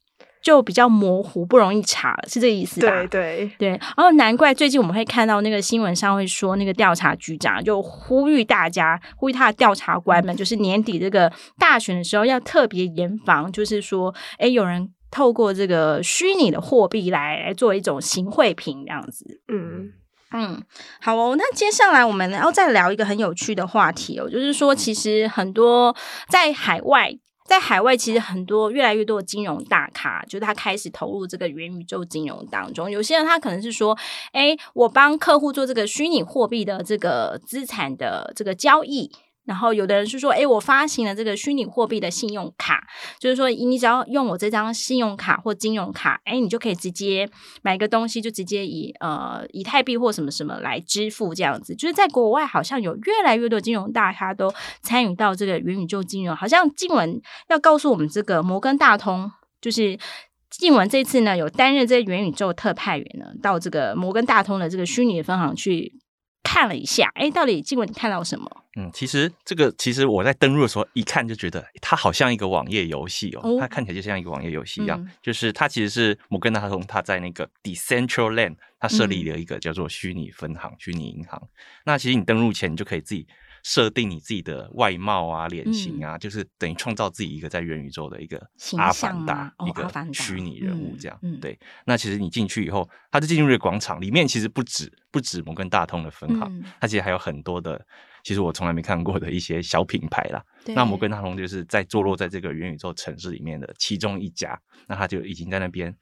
[0.42, 2.88] 就比较模糊，不容易查了，是这个意思吧？
[2.88, 3.68] 对对对。
[3.68, 14.88] 然后难怪最近我们会看到那个新闻上会说，那个调查局长就呼吁大家，呼吁他的调查官们，就是年底这个大选的时候要特别严防，就是说，哎，有人。
[15.12, 19.92] 透过这个虚拟的货币来来做一种行贿品这样子，嗯
[20.32, 20.62] 嗯，
[21.00, 21.36] 好哦。
[21.36, 25.94] 那接下来我们要再聊一个很有趣的话题哦，就是说，其实很多
[26.30, 32.90] 在海外，在海外其实很多越来越多的金融大咖，就是他开始投入这个元宇宙金融当中。
[32.90, 33.94] 有些人他可能是说，
[34.32, 39.10] 哎，我帮客户做这个虚拟货币的这个资产的这个交易。
[39.44, 42.86] 然后有的人是说，诶，我发行了这个虚拟货币的信用卡，
[43.18, 47.28] 就是说你只要用我这张信用卡或金融卡，诶，你就可以直接
[47.62, 51.74] 买个东西，就直接以呃以太币或什么什么来支付，这样子。
[51.74, 54.52] 就是在国外，好像有越来越多金融大咖都
[54.82, 56.36] 参与到这个元宇宙金融。
[56.36, 59.28] 好像静文要告诉我们，这个摩根大通，
[59.60, 59.98] 就是
[60.50, 66.00] 静文这次呢有担任这个元宇宙特派员呢，到这个摩根大通的这个虚拟分行去。
[66.42, 68.64] 看了一下，哎，到底静文你看到什么？
[68.76, 81.42] 嗯，其实这个其实我在登录的时候一看就觉得它好像一个网页游戏哦，哦它看起来就像一个网页游戏一样，嗯、就是它其实是摩根大通，它在那个 Decentraland 它设立了一个叫做虚拟分行、嗯、虚拟银行。
[81.84, 83.26] 那其实你登录前，你就可以自己。
[83.62, 88.44] 设定你自己的外貌啊、脸型啊，嗯、就是等于创造自己一个在元宇宙的一个
[88.76, 91.18] 阿凡达，一个虚拟人物这样。
[91.40, 97.80] 对，那其实你进去以后，它就进入了广场，里面其实不止不止摩根大通的分行，嗯、它其实还有很多的，
[98.24, 100.42] 其实我从来没看过的一些小品牌啦。
[100.74, 105.94] 那摩根大通就是在坐落在这个元宇宙城市里面的其中一家，那它就已经在那边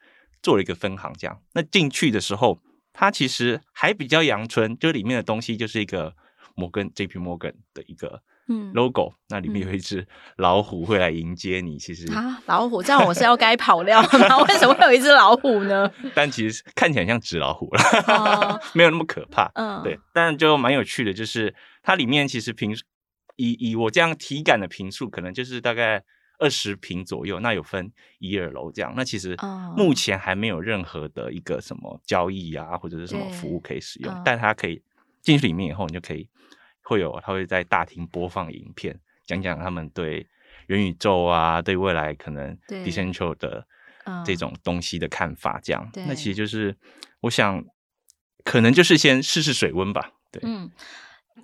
[0.43, 1.39] 做了一个分行这样。
[1.53, 2.59] 那进去的时候，
[2.95, 6.17] 它其实还比较阳春，就里面的东西就是一个。
[6.55, 8.23] 摩根 J P Morgan 的一个
[8.75, 11.79] logo，、嗯、那里面有一只老虎会来迎接你。
[11.79, 14.39] 其实啊，老虎这样我是要该跑掉吗？
[14.49, 15.91] 为什么会有一只老虎呢？
[16.15, 19.51] 但其实看起来像纸老虎了，哦、 没有那么可怕。
[19.55, 22.77] 嗯，对，但就蛮有趣的，就是它里面其实平
[23.37, 26.03] 以以我这样体感的平数，可能就是大概
[26.39, 27.41] 二十平左右。
[27.41, 28.93] 那有分一二楼这样。
[28.97, 29.37] 那其实
[29.77, 34.83] 目前还没有任何的一个什么交易啊，或者是什么服务可以使用，嗯、但它可以
[35.23, 36.29] 进去里面以后，你就可以。
[36.83, 40.27] 会有，他会在大厅播放影片，讲讲他们对
[40.67, 43.65] 元宇宙啊，对未来可能 decentral 的
[44.25, 45.61] 这种东西的看法。
[45.63, 46.77] 这样，嗯、那其实就是
[47.21, 47.65] 我想，
[48.43, 50.11] 可能就是先试试水温吧。
[50.33, 50.69] 对，嗯，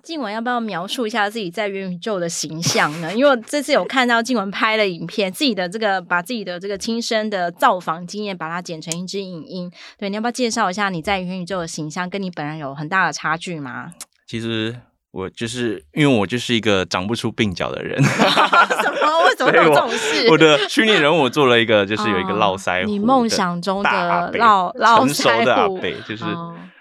[0.03, 3.11] 静文要不要描述一下自己在元宇宙的形象呢？
[3.15, 9.71] 因为我这次有看到静文拍了影片，自己的这个把自己的这个亲身的造访经验，把它剪成一支影音。
[9.97, 13.91] 对，你要不要介绍一下你在元宇宙的形象，跟你本人有很大的差距吗？
[14.27, 14.75] 其实。
[15.11, 19.25] 我就是因为我就是一个长不出鬓角的人， 什么？
[19.25, 20.27] 为什么有这种事？
[20.29, 26.23] 我的虚拟人物我做了一个，就是有一个络腮胡，你梦想中的络络腮胡，成熟的阿伯，就是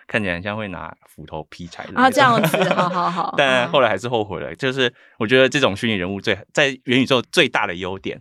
[0.07, 3.35] 看起来很像会拿斧头劈柴的啊，这样子，好好好。
[3.39, 8.21] 但后来还是后悔了，就是我觉得这种虚拟人物最在元宇宙最大的优点，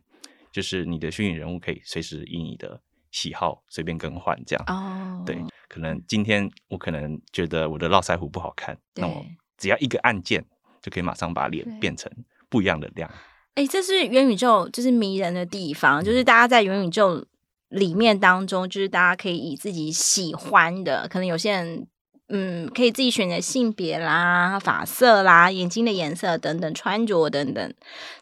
[0.51, 2.79] 就是你的虚拟人物可以随时以你的
[3.11, 5.23] 喜好随便更换，这样哦。
[5.25, 9.25] 对，可能今天我可能觉得我的络腮胡不好看，那我。
[9.57, 10.43] 只要一个按键
[10.81, 12.11] 就可以马上把脸变成
[12.49, 13.09] 不一样的亮。
[13.53, 17.25] 哎，这是元宇宙就是迷人的地方，就是大家在元宇宙
[17.69, 21.88] 里面当中，就是大家可以以自己喜欢的，可能有些人。
[22.28, 27.73] 嗯，可以自己选择性别啦、发色啦、眼睛的颜色等等、穿着等等，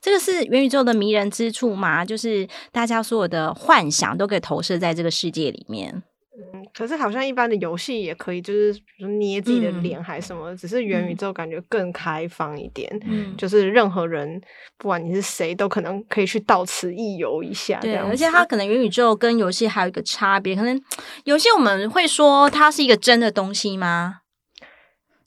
[0.01, 2.03] 这个是元宇宙的迷人之处吗？
[2.03, 6.03] 就是大家所有的幻想都可以投射在这个世界里面。
[6.35, 12.91] 嗯，可是好像一般的游戏也可以，就是比如捏自己的脸还是什么，嗯、只是元宇宙感觉更开放一点。
[13.05, 14.41] 嗯，就是任何人，
[14.77, 17.79] 不管你是谁，都可能可以去到此一游一下。
[17.79, 20.81] 对，而且它可能元宇宙跟游戏还有一个差别，可能
[21.25, 24.21] 游戏我们会说它是一个真的东西吗？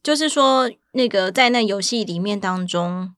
[0.02, 3.15] 就是说，那个在那游戏里面当中。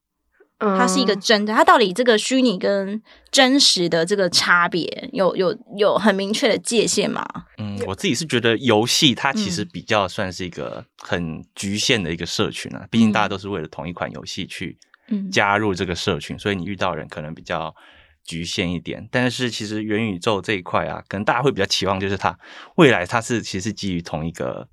[0.59, 7.25] 它是一个真的，它到底这个虚拟跟真实的这个差别有有有很明确的界限吗？
[7.57, 14.77] 嗯，我自己是觉得游戏它其实比较算是一个很局限的一个社群啊，嗯、毕竟大家都是为了同一款游戏去
[15.31, 17.73] 加入这个社群，嗯、所以你遇到人可能比较
[18.25, 19.07] 局限一点。
[19.09, 22.37] 但是其实元宇宙这一块啊，可能大家会比较期望就是它
[22.75, 24.67] 未来它是其实基于同一个。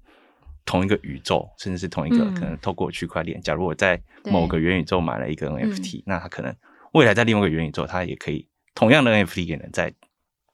[0.66, 3.38] 同一个宇宙，甚至是同一个，可能透过区块链。
[3.38, 6.54] 嗯、假如我在某个元宇宙买了一个 NFT，那它可能
[6.92, 9.94] 未来在另外一个元宇宙，它也可以同样的 NFT 也能在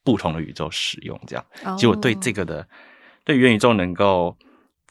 [0.05, 1.19] 不同的宇宙使用。
[1.27, 1.45] 这样，
[1.77, 2.69] 其实我对这个的，
[3.25, 4.37] 对元宇宙能够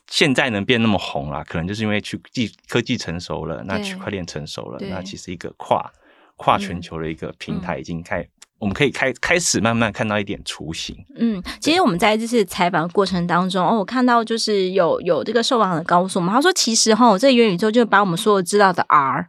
[0.08, 5.88] 现在能变那么红啊，可能就是因为去技科技成熟了，那区块链成熟了，那其实一个跨
[6.36, 8.28] 跨全球的一个平台已经开。
[8.62, 10.96] 我们可以开开始慢慢看到一点雏形。
[11.16, 19.28] 嗯，其实我们在这次采访过程当中，哦，我看到就是有有这个受访的告诉我们，他说其实哈，这个元宇宙就把我们所有知道的 R。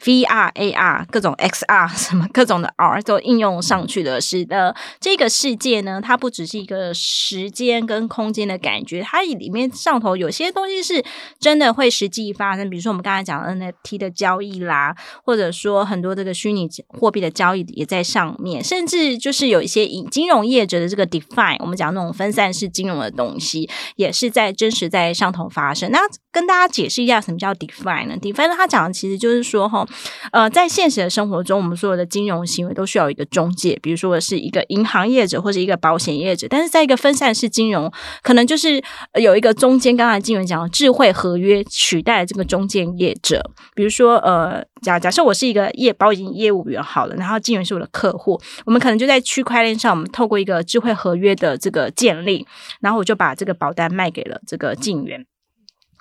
[0.00, 11.04] VR、AR 各种 XR 什么各种的 R 都应用上去的，使得这个世界呢，它不只是一个时间跟空间的感觉，它里面上头有些东西是
[11.38, 25.90] 真的会实际发生，比如说我们刚才讲的 NFT 的交易啦，或者说很多这个虚拟货币的交易也在上面，甚至就是有一些以金融业者的这个 DeFi，我们讲那种分散式金融的东西，也是在真实在上头发生。
[25.90, 26.00] 那
[26.30, 29.86] 跟大家解释一下什么叫 DeFi 呢？DeFi 呢，它讲的其实就是说说哈。
[30.32, 36.46] 呃，在现实的生活中，我们所有的金融行为都需要一个中介，比如说是一个银行业者或者一个保险业者。
[36.48, 37.90] 但是在一个分散式金融，
[38.22, 38.82] 可能就是
[39.14, 39.96] 有一个中间。
[39.96, 43.42] 刚才金源讲的智慧合约取代这个中间业者。
[43.74, 52.46] 比如说，呃，假假设我是一个业保险业务员好了，然后金源是我的客户，我们可能就在区块链上，我们透过一个智慧合约的这个建立，
[52.80, 55.26] 然后我就把这个保单卖给了这个静文，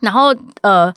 [0.02, 0.94] 然后呃。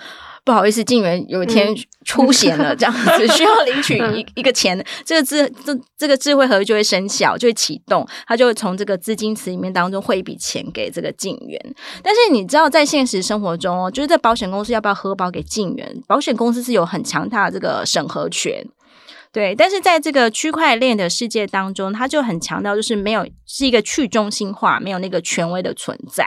[0.49, 11.61] 不好意思，静源有一天出险了，这样子 需要领取一一个钱，这个智这这个智慧合约就会生效，就会启动，它就会从这个资金池里面当中汇一笔钱给这个静源。
[12.03, 18.65] 但是你知道，在现实生活中哦，就是在保险公司要不要核保给静源，保险公司是有很强大的这个审核权。
[19.33, 26.27] 对，但是在这个区块链的世界当中，它就很强调，就是没有是一个去中心化，没有那个权威的存在。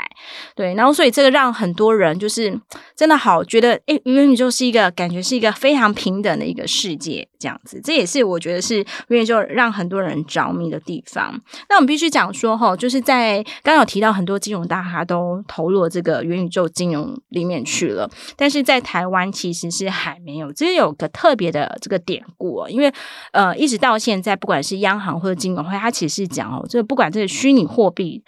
[0.56, 2.58] 对，然后所以这个让很多人就是
[2.96, 11.34] 真的好觉得，诶，元宇宙是一个感觉是一个非常平等的一个世界，这样子，这也是我觉得是元宇宙让很多人着迷的地方。
[11.68, 22.94] 那我们必须讲说，哈，就是在刚刚有提到很多金融大咖都投入了这个元宇宙金融里面去了，但是在台湾其实是还没有，这有个特别的这个典故哦，因为。
[23.32, 28.22] 呃，一直到现在，不管是央行或者金管会，它其实是讲哦，这个不管这个虚拟货币，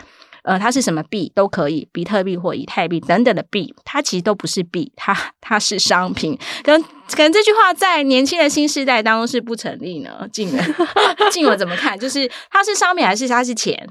[0.44, 6.38] 呃，它是什么币都可以，比特币或以太币等等的币，它其实都不是币，它它是商品。
[6.64, 10.28] 可能可能这句话在年轻的新世代当中是不成立呢。
[10.32, 10.76] 静文，
[11.32, 11.98] 静文怎么看？
[11.98, 13.88] 就是它是商品还是它是钱？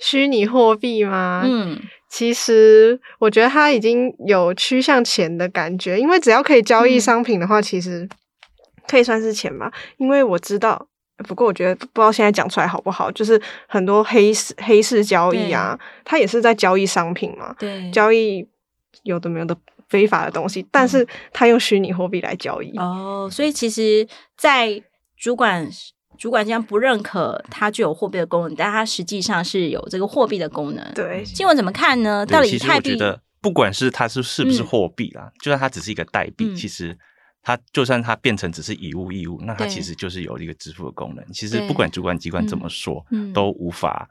[0.00, 1.42] 虚拟货币吗？
[1.44, 8.08] 嗯，其实我觉得它已经有趋向钱的感觉，因为只要可以交易商品的话，嗯、其实。
[8.88, 10.86] 可以算是钱吧，因为我知道，
[11.26, 18.46] 不过我觉得不知道现在讲出来好不好，就是很多黑市黑市交易啊，它也是在交易商品嘛，对，交易
[19.02, 19.56] 有的没有的
[19.88, 22.76] 非法的东西，但是它用虚拟货币来交易。
[22.76, 24.82] 哦，所以其实，在
[25.16, 25.66] 主管
[26.18, 30.84] 主管这样不认可它具有货币的功能，但它实际上是有这个货币的功能。
[30.94, 32.26] 对，静文怎么看呢？
[32.26, 32.94] 到底以太币，
[33.40, 36.98] 不管是它是是不是货币啦，嗯、就算它只是一个代币，嗯、其实。
[37.46, 41.24] 它就算它变成只是以物易物，那它其实就是有一个支付的功能。
[41.32, 44.10] 其实不管主管机关怎么说，嗯、都无法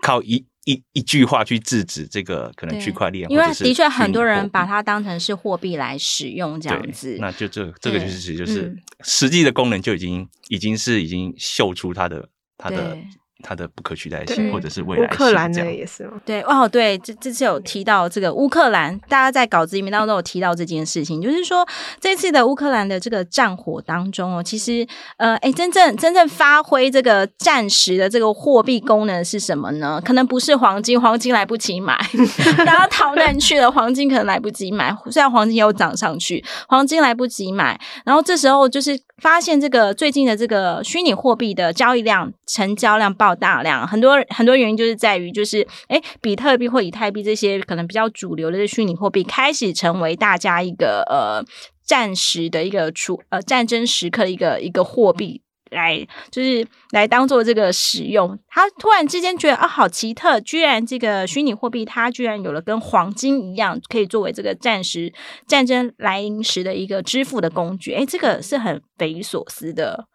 [0.00, 3.28] 靠一一一句话去制止这个可能区块链。
[3.28, 7.16] 因为的确很多人把它当成是货币来使用，这样子。
[7.18, 12.96] 那就这这个就是就是实际的功能就已经已经是已经秀出它的它的
[13.42, 16.20] 它的不可取代性，或者是未来乌克兰的也是吗？
[16.24, 21.66] 对哦，对，这这次有提到这个乌克兰，大家在稿子里面当中都有提到这件事情，就是说
[22.00, 24.86] 这次的乌克兰的这个战火当中哦，其实
[25.16, 30.00] 呃，哎，真正真正发挥这个战时的这个货币功能是什么呢？
[30.04, 31.98] 可能不是黄金，黄金来不及买，
[32.58, 51.44] 大家逃难去了，黄金可能来不及买，虽然黄金有涨上去，黄金来不及买，然后这时候就是发现这个最近的这个虚拟货币的交易量、成交量爆大量，很多很多原因就是在于，就是诶比特币或以太币这些可能比较主流的虚拟货币开始成为大家一个呃
[51.84, 58.38] 暂时的一个处呃战争时刻的一个一个货币来，就是来当做这个使用。
[58.48, 65.12] 他突然之间觉得啊，好奇特，居然这个虚拟货币它居然有了跟黄金一样，可以作为这个战时
[65.46, 67.92] 战争来临时的一个支付的工具。
[67.92, 70.06] 诶这个是很匪夷所思的。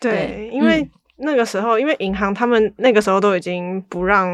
[0.00, 0.90] 对，对因为。
[1.18, 4.28] 嗯那个时候，因为银行他们那个时候都已经不让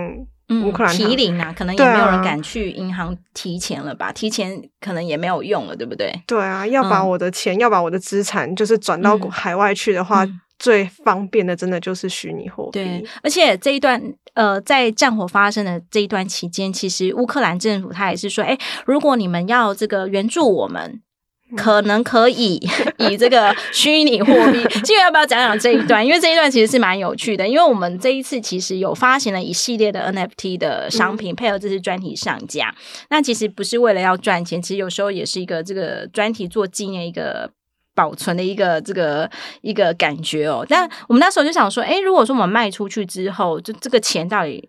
[0.64, 4.06] 乌克兰、嗯、提领啊，可能也没有人敢去银行提钱了吧？
[4.06, 6.12] 啊、提钱可能也没有用了，对不对？
[6.26, 12.72] 对啊，要把我的钱，嗯、要把我的资产，就是转到海外去的话，嗯、最方便的真的就是虚拟货币。
[12.72, 14.02] 对，而且这一段
[14.34, 21.00] 呃，在战火发生的这一段期间，其实乌克兰政府他也是说，哎，如果你们要这个援助我们。
[21.56, 22.60] 可能可以
[22.98, 26.04] 以这个虚拟货币， 这个要不要讲讲这一段？
[26.04, 32.74] 因为这一段其实是蛮有趣的，因为我们这一次其实有发行了一系列的 NFT 的商品，配合这次专题上架。
[33.10, 37.50] 那其实不是为了要赚钱，其实有时候也是一个这个专题做纪念一个
[37.94, 39.30] 保存的一个这个
[39.60, 40.64] 一个感觉哦。
[40.68, 44.68] 但我们那时候就想说，哎，如果说我们卖出去之后，就这个钱到底？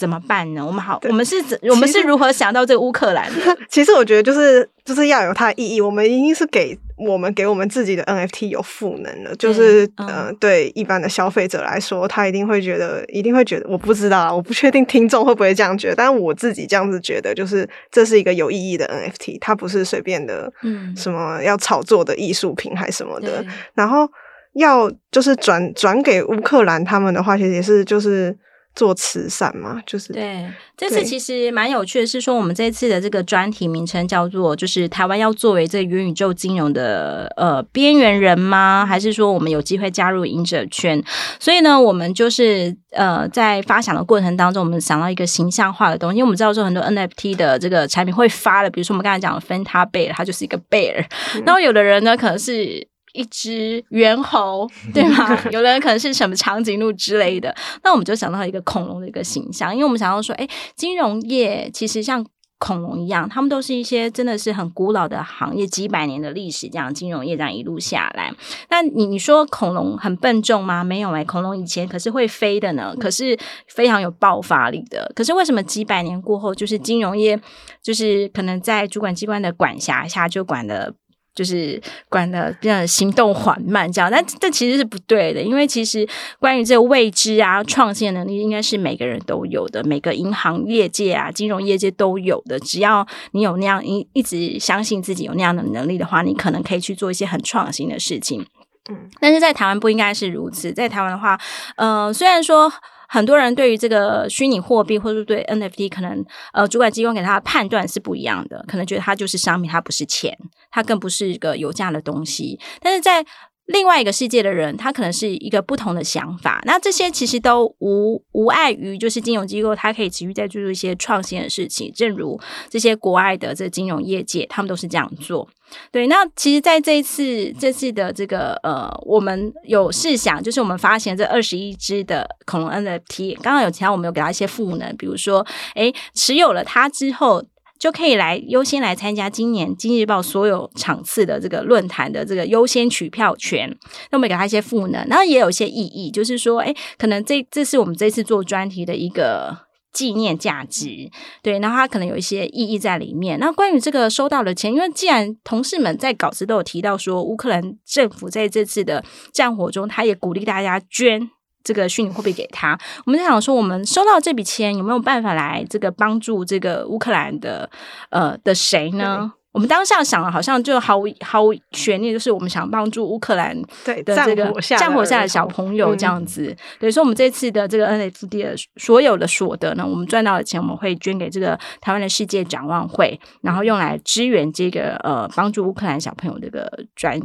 [0.00, 0.64] 怎么办呢？
[0.64, 3.56] 我们好，我们是怎，我们是如何想到这个乌克兰的？
[3.68, 5.78] 其实我觉得就是就是要有它的意义。
[5.78, 23.42] 我们一定是给我们给我们自己的 NFT 有赋能的，就是嗯、呃，对一般的消费者来说，他一定会觉得，一定会觉得，我不知道，我不确定听众会不会这样觉得，但我自己这样子觉得，就是这是一个有意义的 NFT，它不是随便的，嗯，什么要炒作的艺术品还是什么的。
[23.42, 24.08] 对然后
[24.54, 28.34] 要就是转转给乌克兰他们的话，其实也是就是。
[28.74, 30.46] 做慈善嘛，就是对。
[30.76, 38.86] 这次其实蛮有趣的，是说我们这次的这个专题名称叫做“就是台湾要作为这个元宇宙金融的呃边缘人吗？
[38.86, 41.02] 还是说我们有机会加入赢者圈？”
[41.38, 46.16] 所以呢，我们就是呃在发想的过程当中，我们想到一个形象化的东西。
[46.16, 51.04] 因为我们知道说很多 NFT 的这个产品会发的，比如说我们刚才讲的 Fanta Bear，它就是一个 bear。
[51.34, 52.88] 嗯、然后有的人呢，可能是。
[53.12, 55.38] 一只猿猴，对吗？
[55.50, 62.24] 有的人可能是什么长颈鹿之类的，那我们就想到一个恐龙的一个形象，因为我们想要说，哎，金融业其实像
[62.58, 68.30] 恐龙一样，他们都是一些真的是很古老的行业，几百年的历史，这样金融业这样一路下来。
[68.68, 70.84] 那你你说恐龙很笨重吗？
[70.84, 75.10] 没有哎、欸，恐龙以前可是会飞的呢，可是非常有爆发力的。
[75.16, 77.40] 可是为什么几百年过后，就是金融业
[77.82, 80.94] 就是可能在主管机关的管辖下就管的？
[81.40, 81.80] 就是
[82.10, 86.06] 管的比较行动缓慢，这样，但这其实是不对的，因为其实
[86.38, 92.60] 关于这个未知啊、创新能力，应该是每个人都有的，每个银行业界啊、金融业界都有的。
[92.60, 98.44] 只要你有那样一一直相信自己有那样的能力的话，你可能可以去做一些很创新的事情。
[98.90, 100.70] 嗯，但是在台湾不应该是如此。
[100.72, 101.40] 在台湾的话，
[101.76, 102.70] 呃，虽然说。
[103.12, 110.38] 很多人对于这个虚拟货币，或者对 NFT，可能呃主管机关给他的判断是不一样的，可能觉得它就是商品，它不是钱，
[110.70, 112.60] 它更不是一个有价的东西。
[112.80, 113.26] 但是在
[113.72, 116.60] 另外一个世界的人，他可能是一个不同的想法。
[116.64, 121.92] 那这些其实都无无碍于，就是金融机构它可以持续在做一些创新的事情。
[121.94, 125.48] 正如这些国外的这金融业界，他们都是这样做。
[125.92, 135.46] 对，那其实在这一次这次的这个呃，我们有试想，就是我们发现这二十一只的恐龙 NFT，刚刚有提到我们有给他一些赋能，比如说，
[135.76, 137.44] 诶，持有了它之后。
[137.80, 143.74] 就可以来优先来参加今年《经济日报》所有场次的这个论坛的这个优先取票权。
[144.10, 149.56] 那我们给他一些赋能，然后也有一些意义，就是说，哎，可能这这是我们这次做专题的一个
[149.94, 151.10] 纪念价值，
[151.42, 151.58] 对。
[151.58, 153.40] 然后它可能有一些意义在里面。
[153.40, 159.02] 那关于这个收到的钱，因为既然同事们在稿子都有提到说，乌克兰政府在这次的
[159.32, 161.30] 战火中，他也鼓励大家捐。
[161.62, 167.68] 这个虚拟货币给他，我们在想说，我们收到这笔钱有没有办法来这个帮助这个乌克兰的
[168.10, 169.32] 呃的谁呢？
[169.52, 173.60] 我们当下想了，好像就毫无毫无悬念，就是我们想帮助乌克兰
[174.04, 174.48] 的这个
[174.78, 176.56] 战火下的小朋友这样子。
[176.78, 187.20] 对，所以，我们这次的这个 NFT 的所有的所得呢，我们赚到的钱，我们会捐给这个台湾的世界展望会，然后用来支援这个呃帮助乌克兰小朋友这个专。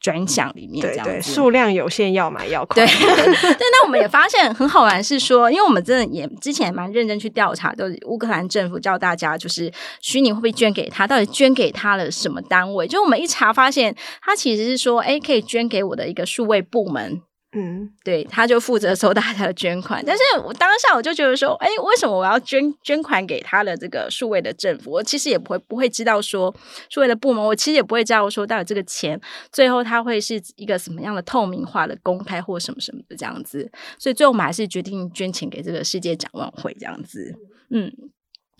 [0.00, 1.04] 专项里面，这样。
[1.06, 2.84] 对对，数量有限，要买要快。
[2.84, 2.92] 对
[3.42, 9.70] 但，那我们也发现很好玩，是说，因为我们真的也之前蛮认真去调查，就是乌克兰政府叫大家就是
[10.00, 12.88] 虚拟货币捐给他，到底捐给他了什么单位？
[12.88, 17.20] 就我们一查发现，他其实是说，哎，可以捐给我的一个数位部门。
[17.52, 24.92] 嗯，对，他就负责收大家的捐款，但是我当下我就觉得说，哎，为什么我要捐捐款给他的这个数位的政府？
[24.92, 26.54] 我其实也不会不会知道说
[26.88, 29.20] 数位的部门，我其实也不会知道说到底这个钱
[29.50, 37.34] 最后他会是一个什么样的透明化的公开或什么什么的这样子，所以最后我们还是决定捐钱给这个世界展望会这样子，
[37.70, 37.92] 嗯。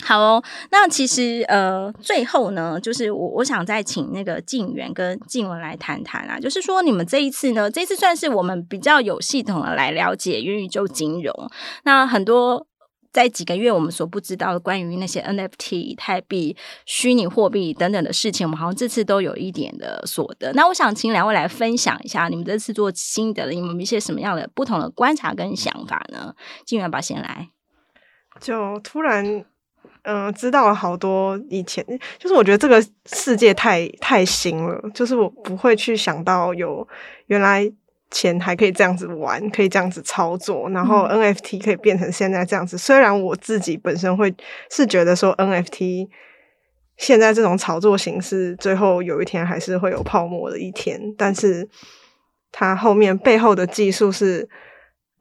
[0.02, 11.32] 好哦，那其实呃，最后呢，就是我我想再请那个静源跟静文来谈谈啊，就是说你们这一次呢，这次算是我们比较有系统的来了解元宇宙金融。
[11.84, 12.66] 那很多
[13.12, 20.52] 在几个月我们所不知道的关于那些 NFT、以太币、虚拟货币等等的事情，我们好像这次都有一点的所得。
[20.54, 26.34] 那我想请两位来分享一下你们这次做心得的，你们一些什么样的不同的观察跟想法呢？
[26.64, 27.50] 静源吧，先来，
[28.40, 29.44] 就突然。
[30.02, 31.84] 嗯、呃，知道了好多以前，
[32.18, 36.86] 就是我觉得这个世界太太新了，就是我不会去想到有
[37.26, 37.70] 原来
[38.10, 42.76] 钱还可以这样子玩，可以这样子操作，然后 NFT 可以变成现在这样子。
[42.76, 44.34] 嗯、虽然我自己本身会
[44.70, 46.08] 是觉得说 NFT
[46.96, 51.68] 现在这种炒作形式，最后有一天还是会有泡沫的一天，但是
[52.52, 54.48] 它后面背后的技术是。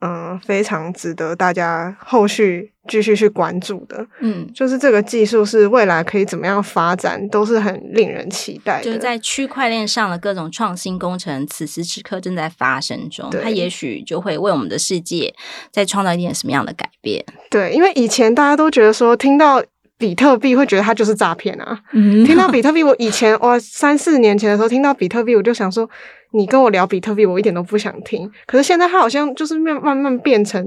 [0.00, 4.06] 嗯，非常值得大家后续继续去关注的。
[4.20, 8.84] 嗯，就是这个技术是未来可以怎么样发展，都是很令人期待的。
[8.84, 13.30] 就是在区块链上的各种创新工程，此时此刻正在发生中。
[13.42, 15.34] 它也许就会为我们的世界
[15.70, 17.22] 再创造一点什么样的改变。
[17.50, 19.62] 对，因为以前大家都觉得说，听到
[20.00, 21.78] 比特币会觉得它就是诈骗啊。
[21.92, 25.88] 嗯，听到比特币，我以前哇三四年前的时候听到比特币，我就想说。
[26.32, 28.30] 你跟我聊比特币，我一点都不想听。
[28.46, 30.64] 可是现在，它好像就是慢慢慢变成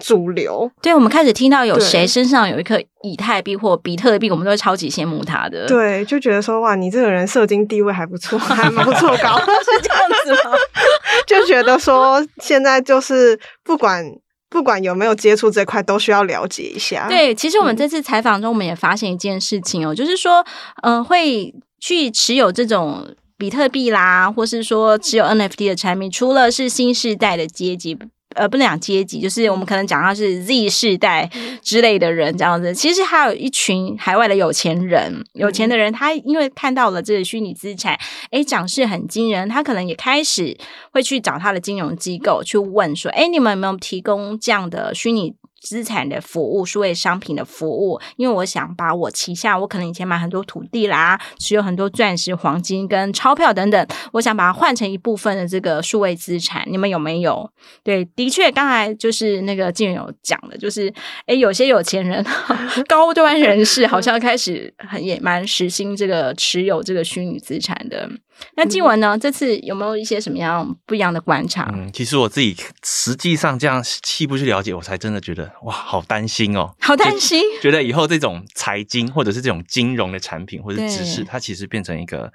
[0.00, 0.70] 主流。
[0.80, 5.66] 对，我们开始听到有谁身上有一颗以太币或比特币，我们都会超级羡慕他的。
[5.66, 10.52] 对，就觉得说哇，你这个人社经地位还不错， 还蛮不错高，是这样子吗？
[11.26, 14.04] 就觉得说现在就是不管
[14.52, 17.08] 不管有没有接触这块，都需要了解一下。
[17.08, 20.46] 对，其实我们这次采访中，我们也发现一件事情哦，嗯、就是说，
[20.82, 23.08] 嗯、呃，会去持有这种。
[23.38, 27.98] 比特币啦，或是说持有 NFT 的产品，除了是新世代的阶级，
[28.34, 31.30] 呃，不能讲阶级，就是我们可能讲到是 Z 世代
[31.62, 32.74] 之类的人这样子。
[32.74, 37.98] 其实还有一群海外的有钱人，有钱的人，他因为看到了这个虚拟资产，
[38.30, 40.56] 诶，涨势很惊人，他可能也开始
[40.92, 57.48] 会去找他的金融机构去问说，诶，你们有没有提供这样的虚拟资产的服务，数位商品的服务，因为我想把我旗下，我可能以前买很多土地啦，持有很多钻石、黄金跟钞票等等，我想把它换成一部分的这个数位资产，你们有没有？
[57.84, 60.92] 对，的确，刚才就是那个静媛有讲的，就是
[61.26, 62.24] 诶，有些有钱人、
[62.88, 68.10] 高端人士好像开始很也蛮实行这个持有这个虚拟资产的。
[68.56, 69.16] 那静文呢？
[69.16, 71.70] 嗯、这次有没有一些什么样不一样的观察？
[71.74, 82.32] 嗯，其实我自己实际上这样细部去了解，我才真的觉得哇，好担心哦，好担心，觉得以后这种财经或者是这种金融的产品或者知识，它其实变成一个。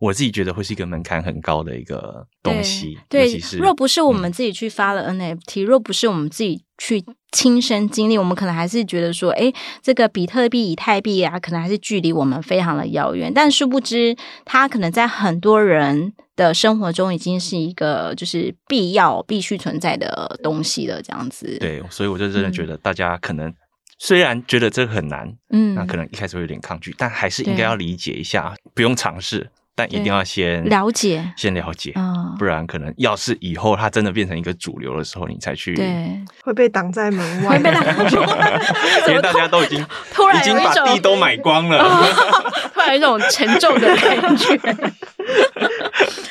[0.00, 9.52] 我自己觉得会是一个门槛很高的一个东西，对，若不是我们自己去发了 NFT，、嗯、若不是我们自己去亲身经历，我们可能还是觉得说，哎，
[9.82, 13.32] 这个比特币、以太币啊，可能还是距离我们非常的遥远。
[13.34, 21.02] 但殊不知，它可能在很多人的生活中已经是一个就是必要、必须存在的东西了。
[21.02, 23.52] 这样子，对，所以我就真的觉得大家可能
[23.98, 29.50] 虽然觉得这个很难，嗯，那可能一开始会有点抗拒，但还是应该要理解一下，不用尝试。
[29.74, 31.94] 但一定要先了解，先了解，
[32.36, 38.60] 不然可能要是以后它真的变成一个主流的时候，你才去，对，会被挡在门外，被挡在门外，
[39.06, 41.78] 因为大家都已经突然已经把地都买光了，
[42.74, 44.58] 突然有一种沉重的感觉。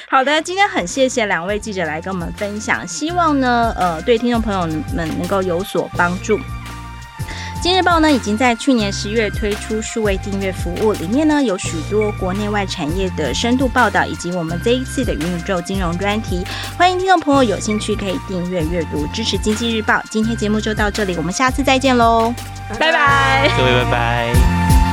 [0.09, 4.61] 好的，今天很谢谢两位记者来跟我们分享，希望呢，呃，对听众朋友
[4.95, 6.39] 们能够有所帮助。
[7.61, 16.45] 今日报呢，已经在去年十月推出数位订阅服务，里面呢有许多国内外产业的深度报道，以及我们这一次的元宇宙金融专题。
[16.77, 20.01] 欢迎听众朋友有兴趣可以订阅阅读，支持经济日报。
[20.09, 22.33] 今天节目就到这里，我们下次再见喽，
[22.79, 24.86] 拜拜，各位拜拜。